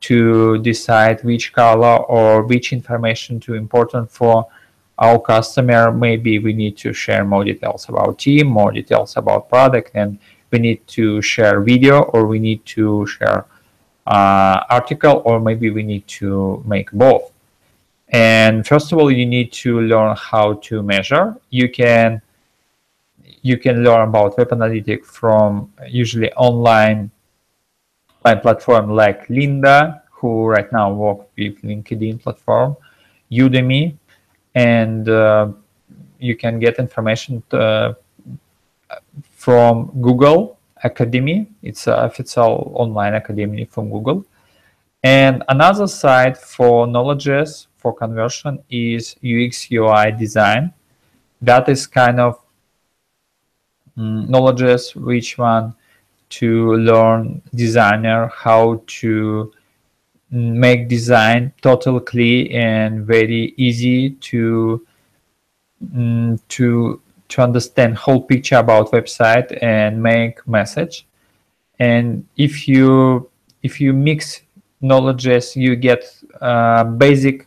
to 0.00 0.58
decide 0.58 1.22
which 1.24 1.52
color 1.52 1.96
or 2.04 2.42
which 2.42 2.72
information 2.72 3.40
to 3.40 3.54
important 3.54 4.10
for 4.10 4.46
our 4.98 5.18
customer. 5.18 5.92
Maybe 5.92 6.38
we 6.38 6.52
need 6.52 6.76
to 6.78 6.92
share 6.92 7.24
more 7.24 7.44
details 7.44 7.88
about 7.88 8.18
team, 8.18 8.46
more 8.48 8.72
details 8.72 9.16
about 9.16 9.48
product, 9.48 9.90
and 9.94 10.18
we 10.50 10.58
need 10.58 10.86
to 10.88 11.20
share 11.20 11.60
video 11.60 12.02
or 12.02 12.26
we 12.26 12.38
need 12.38 12.64
to 12.66 13.06
share 13.06 13.46
uh, 14.06 14.64
article 14.70 15.22
or 15.24 15.38
maybe 15.40 15.70
we 15.70 15.82
need 15.82 16.06
to 16.06 16.62
make 16.66 16.90
both. 16.92 17.30
And 18.10 18.66
first 18.66 18.90
of 18.92 18.98
all, 18.98 19.10
you 19.10 19.26
need 19.26 19.52
to 19.64 19.82
learn 19.82 20.16
how 20.16 20.54
to 20.54 20.82
measure. 20.82 21.36
You 21.50 21.68
can 21.68 22.22
you 23.42 23.58
can 23.58 23.84
learn 23.84 24.08
about 24.08 24.36
web 24.38 24.50
analytics 24.50 25.06
from 25.06 25.72
usually 25.88 26.32
online 26.32 27.10
online 28.28 28.40
platform 28.40 28.90
like 28.90 29.26
Lynda, 29.28 30.02
who 30.10 30.46
right 30.46 30.70
now 30.72 30.92
work 30.92 31.28
with 31.36 31.62
LinkedIn 31.62 32.20
platform, 32.20 32.76
Udemy, 33.30 33.96
and 34.54 35.08
uh, 35.08 35.48
you 36.18 36.36
can 36.36 36.58
get 36.58 36.78
information 36.78 37.42
to, 37.50 37.58
uh, 37.58 37.94
from 39.30 39.90
Google 40.00 40.58
Academy. 40.82 41.46
It's 41.62 41.86
a 41.86 41.94
official 41.94 42.72
online 42.74 43.14
academy 43.14 43.64
from 43.64 43.90
Google. 43.90 44.24
And 45.04 45.44
another 45.48 45.86
site 45.86 46.36
for 46.36 46.86
knowledges 46.86 47.68
for 47.76 47.94
conversion 47.94 48.58
is 48.68 49.14
UX 49.22 49.70
UI 49.70 50.10
design. 50.12 50.72
That 51.40 51.68
is 51.68 51.86
kind 51.86 52.18
of 52.18 52.40
knowledges 53.98 54.94
which 54.94 55.38
one 55.38 55.74
to 56.30 56.74
learn 56.76 57.42
designer 57.54 58.30
how 58.34 58.82
to 58.86 59.52
make 60.30 60.88
design 60.88 61.52
totally 61.62 62.00
clear 62.00 62.48
and 62.52 63.06
very 63.06 63.54
easy 63.56 64.10
to 64.10 64.86
um, 65.94 66.38
to 66.48 67.00
to 67.28 67.42
understand 67.42 67.96
whole 67.96 68.22
picture 68.22 68.56
about 68.56 68.90
website 68.90 69.56
and 69.62 70.02
make 70.02 70.46
message. 70.46 71.06
And 71.78 72.26
if 72.36 72.68
you 72.68 73.30
if 73.62 73.80
you 73.80 73.92
mix 73.92 74.42
knowledges 74.80 75.56
you 75.56 75.74
get 75.76 76.04
uh, 76.40 76.84
basic 76.84 77.46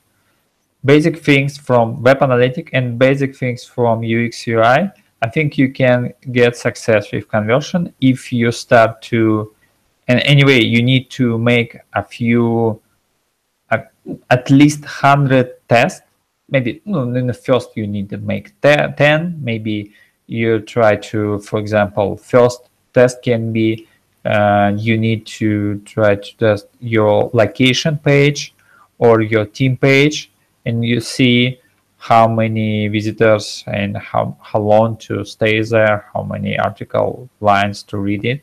basic 0.84 1.18
things 1.20 1.58
from 1.58 2.02
web 2.02 2.22
analytic 2.22 2.70
and 2.74 2.98
basic 2.98 3.36
things 3.36 3.64
from 3.64 4.00
ux 4.00 4.48
ui 4.48 4.92
I 5.22 5.30
think 5.30 5.58
you 5.58 5.72
can 5.72 6.14
get 6.32 6.56
success 6.58 7.12
with 7.12 7.30
conversion 7.30 7.94
if 8.02 8.34
you 8.34 8.52
start 8.52 9.02
to, 9.04 9.54
and 10.08 10.20
anyway, 10.22 10.64
you 10.64 10.82
need 10.82 11.10
to 11.12 11.38
make 11.38 11.78
a 11.94 12.04
few, 12.04 12.82
uh, 13.70 13.80
at 14.30 14.50
least 14.50 14.82
100 14.82 15.68
tests. 15.70 16.02
Maybe 16.50 16.82
in 16.86 17.28
the 17.28 17.34
first 17.34 17.78
you 17.78 17.88
need 17.88 18.10
to 18.10 18.18
make 18.18 18.60
10. 18.62 19.40
Maybe 19.42 19.94
you 20.28 20.60
try 20.60 20.96
to, 20.96 21.40
for 21.40 21.60
example, 21.60 22.18
first 22.18 22.70
test 22.94 23.22
can 23.22 23.54
be 23.54 23.88
uh, 24.26 24.74
you 24.76 24.98
need 24.98 25.26
to 25.26 25.80
try 25.80 26.16
to 26.16 26.38
test 26.38 26.68
your 26.80 27.30
location 27.34 27.98
page 27.98 28.54
or 29.00 29.22
your 29.22 29.46
team 29.46 29.78
page 29.78 30.32
and 30.66 30.86
you 30.86 31.00
see 31.00 31.60
how 32.02 32.28
many 32.28 32.88
visitors 32.88 33.64
and 33.68 33.96
how, 33.96 34.36
how 34.42 34.60
long 34.60 34.98
to 34.98 35.24
stay 35.24 35.62
there, 35.62 36.10
how 36.12 36.24
many 36.24 36.58
article 36.58 37.30
lines 37.42 37.84
to 37.84 38.00
read 38.00 38.26
it. 38.26 38.42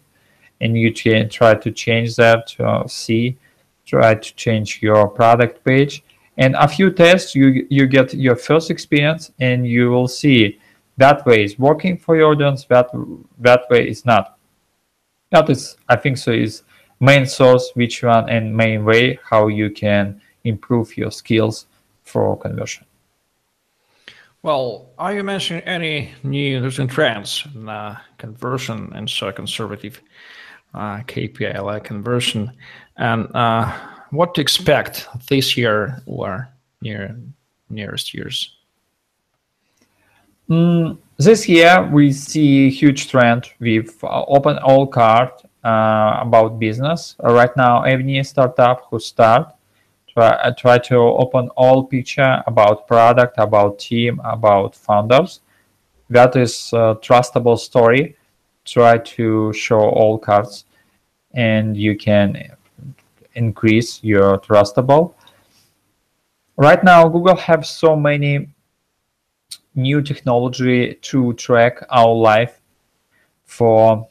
And 0.60 0.78
you 0.78 0.94
try 0.94 1.56
to 1.56 1.72
change 1.72 2.14
that 2.16 2.46
to 2.50 2.64
uh, 2.64 2.86
see, 2.86 3.36
try 3.84 4.14
to 4.14 4.34
change 4.36 4.80
your 4.80 5.08
product 5.08 5.64
page. 5.64 6.04
And 6.36 6.54
a 6.54 6.68
few 6.68 6.92
tests, 6.92 7.34
you, 7.34 7.66
you 7.68 7.88
get 7.88 8.14
your 8.14 8.36
first 8.36 8.70
experience 8.70 9.32
and 9.40 9.66
you 9.66 9.90
will 9.90 10.06
see 10.06 10.60
that 10.96 11.26
way 11.26 11.42
is 11.42 11.58
working 11.58 11.98
for 11.98 12.16
your 12.16 12.30
audience, 12.30 12.64
that, 12.66 12.90
that 13.40 13.62
way 13.70 13.88
is 13.88 14.04
not. 14.04 14.38
That 15.30 15.50
is, 15.50 15.76
I 15.88 15.96
think 15.96 16.18
so, 16.18 16.30
is 16.30 16.62
main 17.00 17.26
source, 17.26 17.72
which 17.74 18.04
one 18.04 18.28
and 18.28 18.56
main 18.56 18.84
way 18.84 19.18
how 19.28 19.48
you 19.48 19.70
can 19.70 20.20
improve 20.44 20.96
your 20.96 21.10
skills 21.10 21.66
for 22.04 22.38
conversion. 22.38 22.87
Well, 24.42 24.90
are 24.98 25.12
you 25.12 25.24
mentioning 25.24 25.62
any 25.64 26.12
new 26.22 26.62
recent 26.62 26.92
trends 26.92 27.44
in 27.54 27.68
uh, 27.68 27.98
conversion 28.18 28.92
and 28.94 29.10
so 29.10 29.32
conservative 29.32 30.00
uh, 30.74 30.98
KPI 31.02 31.58
like 31.60 31.84
conversion, 31.84 32.52
and 32.96 33.28
uh, 33.34 33.72
what 34.10 34.34
to 34.34 34.40
expect 34.40 35.08
this 35.28 35.56
year 35.56 36.00
or 36.06 36.48
near 36.80 37.18
nearest 37.68 38.14
years? 38.14 38.54
Mm, 40.48 40.98
this 41.18 41.48
year 41.48 41.88
we 41.92 42.12
see 42.12 42.70
huge 42.70 43.08
trend 43.10 43.50
with 43.58 44.02
uh, 44.04 44.24
open 44.28 44.56
all 44.58 44.86
card 44.86 45.30
uh, 45.64 46.20
about 46.22 46.60
business. 46.60 47.16
right 47.22 47.54
now, 47.56 47.82
every 47.82 48.22
startup 48.22 48.86
who 48.88 49.00
start 49.00 49.52
try, 50.18 50.50
try 50.56 50.78
to 50.78 50.96
open 50.96 51.48
all 51.56 51.84
picture 51.84 52.42
about 52.46 52.86
product, 52.88 53.34
about 53.38 53.78
team, 53.78 54.20
about 54.24 54.74
founders. 54.74 55.40
That 56.10 56.34
is 56.36 56.72
a 56.72 56.96
trustable 57.00 57.58
story. 57.58 58.16
Try 58.64 58.98
to 58.98 59.52
show 59.52 59.80
all 59.80 60.18
cards 60.18 60.64
and 61.34 61.76
you 61.76 61.96
can 61.96 62.56
increase 63.34 64.02
your 64.02 64.38
trustable. 64.38 65.14
Right 66.56 66.82
now, 66.82 67.08
Google 67.08 67.36
have 67.36 67.64
so 67.64 67.94
many 67.94 68.48
new 69.76 70.02
technology 70.02 70.94
to 70.94 71.32
track 71.34 71.78
our 71.90 72.12
life 72.12 72.60
for 73.44 74.08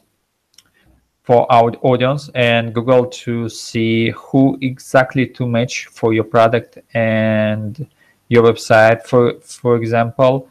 for 1.28 1.44
our 1.52 1.70
audience 1.82 2.30
and 2.34 2.74
Google 2.74 3.04
to 3.04 3.50
see 3.50 4.08
who 4.12 4.56
exactly 4.62 5.26
to 5.26 5.46
match 5.46 5.84
for 5.84 6.14
your 6.14 6.24
product 6.24 6.78
and 6.94 7.86
your 8.28 8.44
website. 8.44 9.04
For 9.04 9.34
for 9.42 9.76
example, 9.76 10.48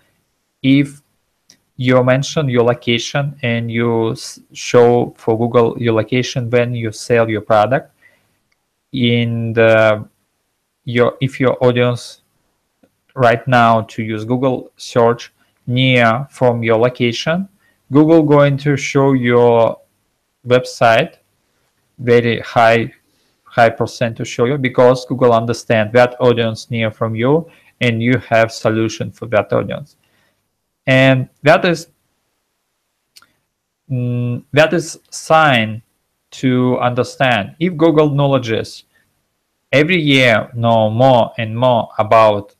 if 0.62 1.02
you 1.78 2.04
mention 2.04 2.48
your 2.48 2.64
location 2.64 3.40
and 3.42 3.72
you 3.72 4.16
show 4.54 5.16
for 5.18 5.36
Google 5.36 5.76
your 5.80 5.96
location 5.96 6.48
when 6.48 6.76
you 6.76 6.92
sell 6.92 7.28
your 7.28 7.42
product, 7.42 7.92
in 8.92 9.54
the 9.54 10.08
your 10.86 11.18
if 11.22 11.40
your 11.40 11.58
audience 11.60 12.22
right 13.16 13.48
now 13.48 13.82
to 13.94 14.04
use 14.04 14.26
Google 14.26 14.72
search 14.78 15.34
near 15.66 16.28
from 16.30 16.62
your 16.62 16.78
location, 16.78 17.50
Google 17.92 18.22
going 18.22 18.58
to 18.58 18.78
show 18.78 19.14
your 19.14 19.80
website 20.48 21.18
very 22.00 22.40
high 22.42 22.94
high 23.44 23.70
percent 23.70 24.16
to 24.18 24.26
show 24.26 24.46
you 24.46 24.58
because 24.58 25.06
Google 25.06 25.34
understand 25.34 25.92
that 25.94 26.16
audience 26.20 26.70
near 26.70 26.92
from 26.92 27.16
you 27.16 27.50
and 27.82 28.02
you 28.02 28.18
have 28.20 28.52
solution 28.52 29.12
for 29.12 29.26
that 29.28 29.52
audience. 29.52 29.96
And 30.86 31.30
that 31.44 31.66
is 31.66 31.88
mm, 33.90 34.44
that 34.54 34.74
is 34.74 35.00
sign 35.10 35.82
to 36.30 36.78
understand 36.80 37.56
if 37.60 37.76
Google 37.78 38.10
knowledges 38.10 38.84
every 39.72 40.00
year 40.00 40.50
know 40.54 40.90
more 40.90 41.32
and 41.38 41.58
more 41.58 41.90
about 41.98 42.56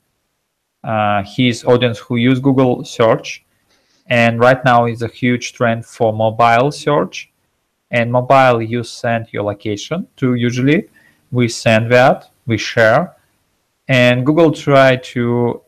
uh, 0.84 1.24
his 1.24 1.64
audience 1.66 2.00
who 2.00 2.16
use 2.16 2.40
Google 2.40 2.84
search 2.84 3.46
and 4.08 4.40
right 4.40 4.64
now 4.64 4.86
is 4.86 5.02
a 5.02 5.08
huge 5.08 5.54
trend 5.54 5.86
for 5.86 6.14
mobile 6.14 6.72
search 6.72 7.30
and 7.92 8.12
mobile 8.12 8.62
you 8.62 8.84
send 8.84 9.28
your 9.32 9.44
location 9.44 10.08
to 10.16 10.36
usually 10.36 10.90
we 11.32 11.48
send 11.48 11.92
that 11.92 12.30
we 12.46 12.58
share 12.58 13.16
and 13.88 14.26
google 14.26 14.52
try 14.52 14.96
to 14.98 15.62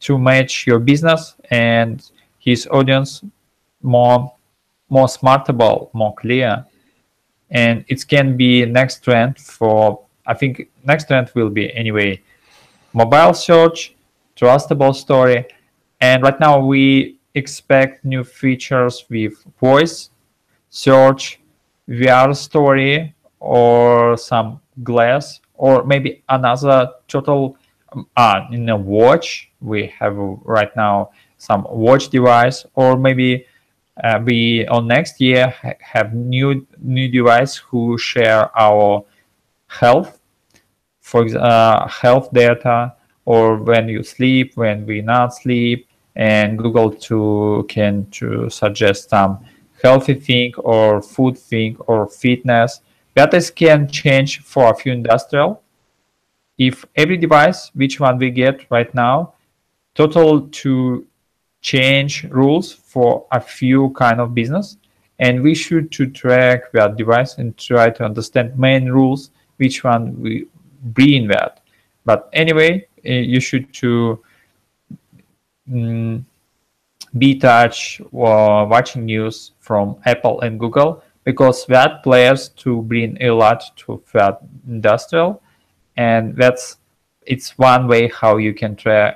to 0.00 0.16
match 0.18 0.66
your 0.66 0.78
business 0.78 1.34
and 1.50 2.10
his 2.38 2.66
audience 2.70 3.24
more 3.82 4.32
more 4.90 5.06
smartable, 5.06 5.90
more 5.92 6.14
clear, 6.14 6.64
and 7.50 7.84
it 7.88 8.06
can 8.08 8.36
be 8.36 8.64
next 8.64 9.04
trend 9.04 9.38
for. 9.38 10.00
I 10.26 10.34
think 10.34 10.70
next 10.84 11.08
trend 11.08 11.30
will 11.34 11.50
be 11.50 11.74
anyway, 11.74 12.22
mobile 12.92 13.34
search, 13.34 13.94
trustable 14.36 14.94
story, 14.94 15.46
and 16.00 16.22
right 16.22 16.38
now 16.38 16.58
we 16.60 17.18
expect 17.34 18.04
new 18.04 18.24
features 18.24 19.04
with 19.08 19.42
voice 19.60 20.10
search, 20.70 21.40
VR 21.88 22.34
story, 22.36 23.14
or 23.40 24.16
some 24.16 24.60
glass, 24.82 25.40
or 25.54 25.84
maybe 25.84 26.22
another 26.28 26.90
total. 27.08 27.56
Uh, 28.16 28.42
in 28.52 28.68
a 28.68 28.76
watch, 28.76 29.50
we 29.62 29.86
have 29.98 30.14
right 30.44 30.74
now 30.76 31.10
some 31.38 31.66
watch 31.70 32.10
device, 32.10 32.66
or 32.74 32.98
maybe 32.98 33.46
uh, 34.04 34.20
we 34.22 34.66
on 34.66 34.86
next 34.86 35.20
year 35.20 35.48
ha 35.62 35.72
have 35.80 36.12
new 36.12 36.66
new 36.82 37.08
device 37.08 37.56
who 37.56 37.96
share 37.96 38.50
our 38.58 39.04
health, 39.68 40.20
for 41.00 41.24
uh, 41.38 41.88
health 41.88 42.30
data, 42.32 42.94
or 43.24 43.56
when 43.56 43.88
you 43.88 44.02
sleep, 44.02 44.52
when 44.56 44.84
we 44.84 45.00
not 45.00 45.34
sleep, 45.34 45.88
and 46.16 46.58
Google 46.58 46.90
to 47.08 47.64
can 47.68 48.06
to 48.10 48.50
suggest 48.50 49.10
some 49.10 49.38
healthy 49.82 50.14
thing 50.14 50.52
or 50.58 51.02
food 51.02 51.38
thing 51.38 51.76
or 51.86 52.08
fitness. 52.08 52.80
That 53.14 53.34
is 53.34 53.50
can 53.50 53.88
change 53.88 54.40
for 54.40 54.70
a 54.70 54.74
few 54.74 54.92
industrial. 54.92 55.62
If 56.56 56.84
every 56.96 57.16
device, 57.16 57.70
which 57.74 58.00
one 58.00 58.18
we 58.18 58.30
get 58.30 58.66
right 58.70 58.92
now, 58.94 59.34
total 59.94 60.48
to 60.48 61.06
change 61.60 62.24
rules 62.24 62.72
for 62.72 63.26
a 63.32 63.40
few 63.40 63.90
kind 63.90 64.20
of 64.20 64.34
business, 64.34 64.76
and 65.18 65.42
we 65.42 65.54
should 65.54 65.90
to 65.92 66.06
track 66.06 66.70
that 66.72 66.96
device 66.96 67.38
and 67.38 67.56
try 67.56 67.90
to 67.90 68.04
understand 68.04 68.58
main 68.58 68.90
rules, 68.90 69.30
which 69.56 69.82
one 69.82 70.20
we 70.20 70.46
bring 70.82 71.26
that. 71.28 71.60
But 72.04 72.28
anyway, 72.32 72.86
eh, 73.04 73.20
you 73.20 73.40
should 73.40 73.72
to 73.74 74.22
mm, 75.68 76.24
be 77.16 77.38
touch 77.38 78.00
or 78.12 78.66
watching 78.66 79.04
news 79.04 79.52
from 79.68 79.96
Apple 80.06 80.40
and 80.40 80.58
Google 80.58 81.02
because 81.24 81.66
that 81.66 82.02
players 82.02 82.48
to 82.62 82.80
bring 82.90 83.18
a 83.20 83.30
lot 83.42 83.60
to 83.76 84.02
that 84.14 84.40
industrial 84.66 85.42
and 85.98 86.34
that's 86.34 86.78
it's 87.26 87.58
one 87.58 87.86
way 87.86 88.08
how 88.20 88.38
you 88.38 88.54
can 88.54 88.74
track 88.74 89.14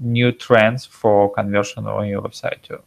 new 0.00 0.32
trends 0.32 0.84
for 0.84 1.32
conversion 1.32 1.86
on 1.86 2.08
your 2.08 2.20
website 2.20 2.60
too. 2.62 2.80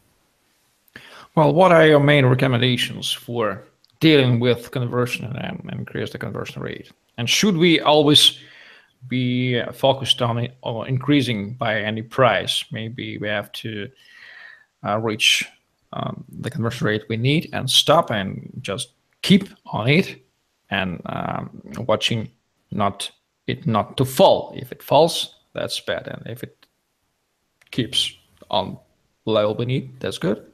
Well, 1.36 1.54
what 1.54 1.72
are 1.72 1.88
your 1.88 2.02
main 2.02 2.26
recommendations 2.26 3.14
for 3.14 3.64
dealing 4.02 4.42
with 4.42 4.72
conversion 4.72 5.26
and, 5.26 5.38
and 5.38 5.80
increase 5.80 6.12
the 6.12 6.18
conversion 6.18 6.62
rate? 6.62 6.92
And 7.18 7.30
should 7.30 7.56
we 7.56 7.80
always 7.80 8.40
be 9.08 9.62
focused 9.72 10.22
on 10.22 10.38
it 10.40 10.58
increasing 10.88 11.54
by 11.54 11.82
any 11.82 12.02
price? 12.02 12.66
Maybe 12.72 13.18
we 13.18 13.28
have 13.30 13.52
to 13.64 13.90
uh, 14.86 14.98
reach 15.00 15.46
um, 15.94 16.24
the 16.30 16.50
conversion 16.50 16.88
rate 16.88 17.04
we 17.10 17.18
need 17.18 17.50
and 17.54 17.70
stop 17.70 18.12
and 18.12 18.52
just 18.62 18.94
keep 19.22 19.50
on 19.66 19.90
it 19.90 20.24
and 20.70 21.02
um, 21.06 21.62
watching 21.80 22.30
not 22.72 23.12
it 23.48 23.66
not 23.66 23.98
to 23.98 24.06
fall. 24.06 24.54
If 24.56 24.72
it 24.72 24.84
falls, 24.84 25.36
that's 25.54 25.80
bad, 25.80 26.08
and 26.08 26.22
if 26.28 26.44
it 26.44 26.66
keeps 27.72 28.14
on 28.50 28.78
level 29.26 29.56
we 29.56 29.66
need, 29.66 30.00
that's 30.00 30.18
good. 30.18 30.46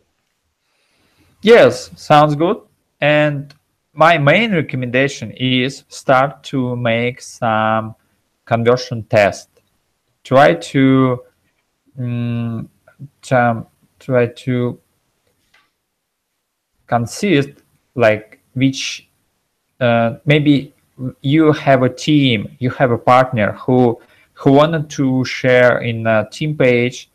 Yes, 1.42 1.92
sounds 1.96 2.36
good. 2.36 2.58
And 3.02 3.54
my 3.94 4.18
main 4.18 4.54
recommendation 4.54 5.32
is 5.32 5.84
start 5.90 6.44
to 6.44 6.76
make 6.76 7.22
some 7.22 7.96
conversion 8.46 9.04
test. 9.04 9.50
Try 10.24 10.56
to 10.56 11.22
um, 12.00 12.70
try 13.22 14.28
to 14.28 14.80
consist 16.88 17.50
like 17.96 18.40
which 18.54 19.08
uh, 19.80 20.16
maybe 20.26 20.74
you 21.22 21.52
have 21.52 21.84
a 21.84 21.90
team 21.90 22.56
you 22.60 22.70
have 22.70 22.92
a 22.92 22.98
partner 22.98 23.52
who 23.54 24.00
who 24.34 24.52
wanted 24.52 24.90
to 24.90 25.24
share 25.26 25.80
in 25.80 26.08
a 26.08 26.28
team 26.32 26.56
page 26.58 27.10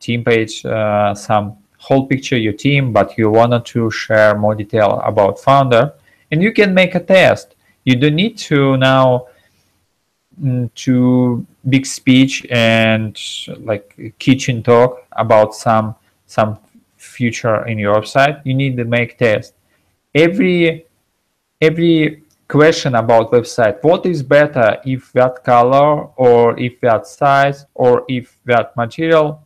team 0.00 0.22
page 0.24 0.64
uh, 0.66 1.14
some 1.14 1.56
whole 1.78 2.06
picture 2.06 2.36
your 2.36 2.52
team 2.52 2.92
but 2.92 3.18
you 3.18 3.30
wanted 3.30 3.64
to 3.64 3.90
share 3.90 4.36
more 4.36 4.54
detail 4.54 5.00
about 5.04 5.38
founder 5.38 5.92
and 6.34 6.42
you 6.42 6.52
can 6.52 6.74
make 6.74 6.94
a 6.96 7.00
test. 7.00 7.54
You 7.84 7.94
don't 7.96 8.16
need 8.16 8.36
to 8.50 8.76
now 8.76 9.28
mm, 10.42 10.72
to 10.74 11.46
big 11.68 11.86
speech 11.86 12.44
and 12.50 13.16
like 13.70 14.14
kitchen 14.18 14.62
talk 14.62 15.06
about 15.12 15.54
some 15.54 15.94
some 16.26 16.58
future 17.18 17.66
in 17.66 17.78
your 17.78 17.94
website 17.94 18.36
you 18.44 18.54
need 18.54 18.76
to 18.76 18.84
make 18.84 19.16
test 19.18 19.54
every 20.14 20.86
every 21.60 22.22
question 22.48 22.94
about 22.94 23.32
website 23.32 23.82
what 23.82 24.04
is 24.06 24.22
better 24.22 24.68
if 24.84 25.12
that 25.12 25.42
color 25.44 26.04
or 26.26 26.58
if 26.58 26.80
that 26.80 27.06
size 27.06 27.66
or 27.74 28.04
if 28.08 28.38
that 28.44 28.76
material 28.76 29.42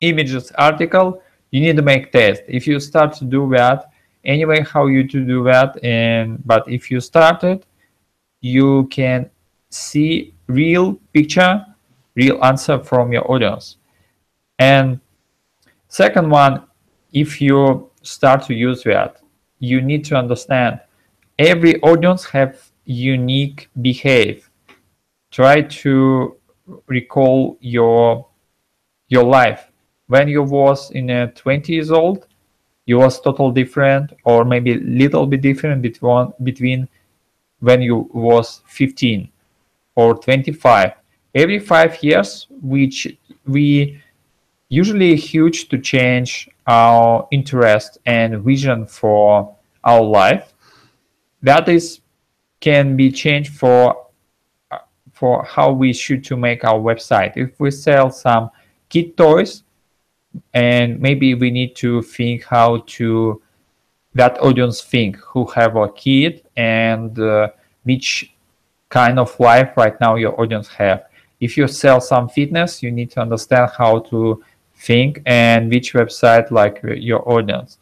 images 0.00 0.52
article 0.68 1.22
you 1.50 1.60
need 1.60 1.76
to 1.76 1.82
make 1.82 2.12
test 2.12 2.42
if 2.46 2.66
you 2.66 2.78
start 2.78 3.12
to 3.12 3.24
do 3.24 3.48
that 3.50 3.90
anyway 4.24 4.60
how 4.62 4.86
you 4.86 5.06
to 5.06 5.24
do 5.24 5.42
that 5.44 5.82
and 5.82 6.44
but 6.46 6.62
if 6.68 6.90
you 6.90 7.00
started 7.00 7.64
you 8.44 8.86
can 8.90 9.30
see 9.70 10.34
real 10.46 10.94
picture, 11.12 11.64
real 12.14 12.42
answer 12.44 12.78
from 12.78 13.12
your 13.12 13.28
audience. 13.30 13.78
And 14.58 15.00
second 15.94 16.28
one, 16.28 16.64
if 17.12 17.40
you 17.40 17.88
start 18.02 18.42
to 18.46 18.54
use 18.54 18.82
that, 18.82 19.22
you 19.60 19.80
need 19.80 20.04
to 20.06 20.16
understand 20.16 20.80
every 21.38 21.80
audience 21.82 22.24
have 22.24 22.58
unique 22.84 23.68
behave. 23.80 24.50
Try 25.30 25.62
to 25.82 26.36
recall 26.86 27.56
your 27.60 28.26
your 29.08 29.22
life 29.24 29.70
when 30.08 30.26
you 30.28 30.42
was 30.42 30.90
in 30.90 31.10
a 31.10 31.30
20 31.32 31.72
years 31.72 31.90
old 31.90 32.26
you 32.86 32.98
was 32.98 33.20
total 33.20 33.50
different 33.50 34.12
or 34.24 34.44
maybe 34.44 34.74
little 34.80 35.26
bit 35.26 35.42
different 35.42 35.82
between 35.82 36.32
between 36.42 36.88
when 37.60 37.82
you 37.82 38.08
was 38.14 38.62
15 38.66 39.28
or 39.94 40.14
25 40.14 40.92
every 41.34 41.58
five 41.58 42.02
years 42.02 42.46
which 42.62 43.06
we 43.46 44.00
usually 44.68 45.16
huge 45.16 45.68
to 45.68 45.78
change 45.78 46.48
our 46.66 47.28
interest 47.30 47.98
and 48.06 48.42
vision 48.42 48.86
for 48.86 49.54
our 49.84 50.02
life 50.02 50.54
that 51.42 51.68
is 51.68 52.00
can 52.60 52.96
be 52.96 53.10
changed 53.10 53.52
for 53.52 54.06
for 55.12 55.44
how 55.44 55.70
we 55.70 55.92
should 55.92 56.24
to 56.24 56.36
make 56.36 56.64
our 56.64 56.78
website 56.78 57.36
if 57.36 57.60
we 57.60 57.70
sell 57.70 58.10
some 58.10 58.50
kid 58.88 59.16
toys 59.16 59.62
and 60.54 61.00
maybe 61.00 61.34
we 61.34 61.50
need 61.50 61.76
to 61.76 62.02
think 62.02 62.44
how 62.44 62.78
to 62.86 63.40
that 64.14 64.38
audience 64.40 64.80
think 64.82 65.16
who 65.16 65.46
have 65.46 65.76
a 65.76 65.88
kid 65.92 66.42
and 66.56 67.18
uh, 67.18 67.48
which 67.82 68.34
kind 68.88 69.18
of 69.18 69.38
life 69.40 69.76
right 69.76 70.00
now 70.00 70.14
your 70.14 70.40
audience 70.40 70.68
have. 70.68 71.06
If 71.40 71.56
you 71.56 71.66
sell 71.66 72.00
some 72.00 72.28
fitness, 72.28 72.82
you 72.82 72.92
need 72.92 73.10
to 73.12 73.20
understand 73.20 73.72
how 73.76 74.00
to 74.10 74.42
think 74.84 75.22
and 75.26 75.70
which 75.70 75.94
website 75.94 76.50
like 76.50 76.80
your 76.82 77.26
audience. 77.28 77.78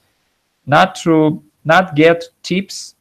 Not 0.66 0.94
to 1.02 1.42
not 1.64 1.94
get 1.94 2.24
tips, 2.42 2.94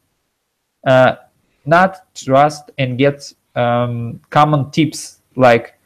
uh, 0.86 1.16
not 1.64 2.14
trust 2.14 2.70
and 2.78 2.98
get 2.98 3.32
um, 3.54 4.20
common 4.30 4.70
tips 4.70 5.20
like 5.36 5.78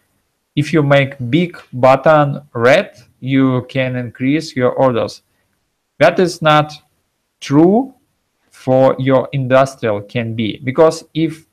if 0.57 0.73
you 0.73 0.83
make 0.83 1.15
big 1.31 1.59
button 1.73 2.41
red, 2.55 2.97
you 3.21 3.67
can 3.69 3.95
increase 3.97 4.57
your 4.57 4.73
orders. 4.73 5.23
That 5.99 6.19
is 6.19 6.41
not 6.41 6.73
true 7.41 7.95
for 8.51 8.97
your 8.99 9.29
industrial 9.33 10.01
can 10.03 10.35
be 10.35 10.61
because 10.65 11.05
if 11.15 11.47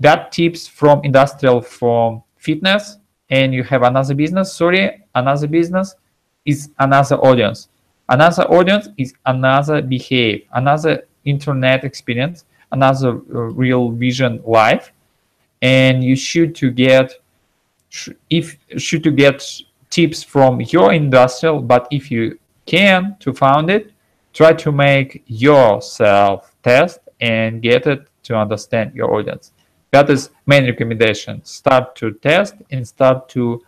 that 0.00 0.32
tips 0.32 0.66
from 0.68 1.00
industrial 1.02 1.62
from 1.62 2.22
fitness 2.36 2.98
and 3.30 3.52
you 3.54 3.62
have 3.62 3.82
another 3.82 4.14
business 4.14 4.52
sorry 4.52 5.02
another 5.14 5.46
business 5.46 5.94
is 6.44 6.70
another 6.78 7.16
audience 7.16 7.68
another 8.08 8.44
audience 8.44 8.88
is 8.96 9.14
another 9.26 9.82
behave 9.82 10.44
another 10.54 11.06
internet 11.24 11.84
experience 11.84 12.44
another 12.72 13.10
uh, 13.10 13.40
real 13.62 13.90
vision 13.90 14.40
life 14.44 14.92
and 15.62 16.04
you 16.04 16.14
should 16.14 16.54
to 16.54 16.70
get 16.70 17.12
if 18.30 18.56
should 18.76 19.02
to 19.02 19.10
get 19.10 19.42
tips 19.90 20.22
from 20.22 20.60
your 20.60 20.92
industrial 20.92 21.60
but 21.60 21.88
if 21.90 22.10
you 22.10 22.38
can 22.66 23.16
to 23.20 23.32
found 23.32 23.70
it 23.70 23.92
try 24.36 24.52
to 24.52 24.70
make 24.70 25.22
yourself 25.26 26.54
test 26.62 26.98
and 27.20 27.62
get 27.62 27.86
it 27.86 28.06
to 28.22 28.36
understand 28.36 28.94
your 28.94 29.14
audience. 29.14 29.52
That 29.90 30.10
is 30.10 30.30
main 30.46 30.64
recommendation. 30.64 31.44
Start 31.44 31.96
to 31.96 32.12
test 32.12 32.54
and 32.70 32.86
start 32.86 33.28
to 33.30 33.62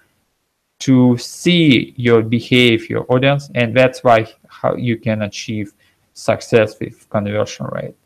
to 0.80 1.18
see 1.18 1.92
your 1.96 2.22
behavior 2.22 3.00
audience 3.08 3.50
and 3.56 3.76
that's 3.76 4.04
why 4.04 4.32
how 4.48 4.76
you 4.76 4.96
can 4.96 5.22
achieve 5.22 5.72
success 6.12 6.78
with 6.78 7.10
conversion 7.10 7.66
rate. 7.66 7.96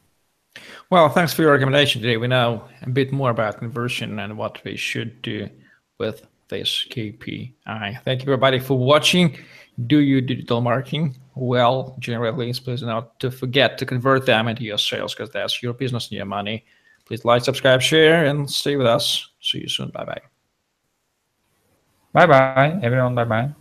Well, 0.89 1.11
thanks 1.11 1.35
for 1.35 1.43
your 1.43 1.53
recommendation 1.53 2.01
today. 2.01 2.17
We 2.17 2.29
know 2.29 2.65
a 2.81 2.89
bit 2.89 3.13
more 3.13 3.31
about 3.31 3.59
conversion 3.59 4.19
and 4.19 4.39
what 4.39 4.65
we 4.65 4.77
should 4.77 5.21
do 5.21 5.51
with 5.99 6.27
this 6.49 6.87
KPI. 6.91 8.03
Thank 8.05 8.25
you 8.25 8.33
everybody 8.33 8.59
for 8.59 8.79
watching. 8.79 9.37
Do 9.87 9.99
your 9.99 10.23
digital 10.23 10.63
marketing 10.63 11.17
well, 11.35 11.97
generally, 11.99 12.53
please 12.53 12.83
not 12.83 13.19
to 13.21 13.31
forget 13.31 13.79
to 13.79 13.87
convert 13.87 14.27
them 14.27 14.49
into 14.49 14.65
your 14.65 14.79
sales 14.79 15.15
because 15.15 15.31
that's 15.31 15.63
your 15.63 15.73
business 15.73 16.09
and 16.09 16.17
your 16.17 16.27
money. 16.27 16.65
Please 17.13 17.27
like, 17.27 17.45
subscribe, 17.45 17.83
share, 17.83 18.25
and 18.25 18.51
stay 18.51 18.75
with 18.75 18.87
us. 18.87 19.29
See 19.39 19.59
you 19.59 19.69
soon. 19.69 19.91
Bye 19.91 20.07
bye. 20.07 20.23
Bye 22.15 22.25
bye, 22.25 22.81
everyone. 22.83 23.15
Bye 23.15 23.25
bye. 23.25 23.55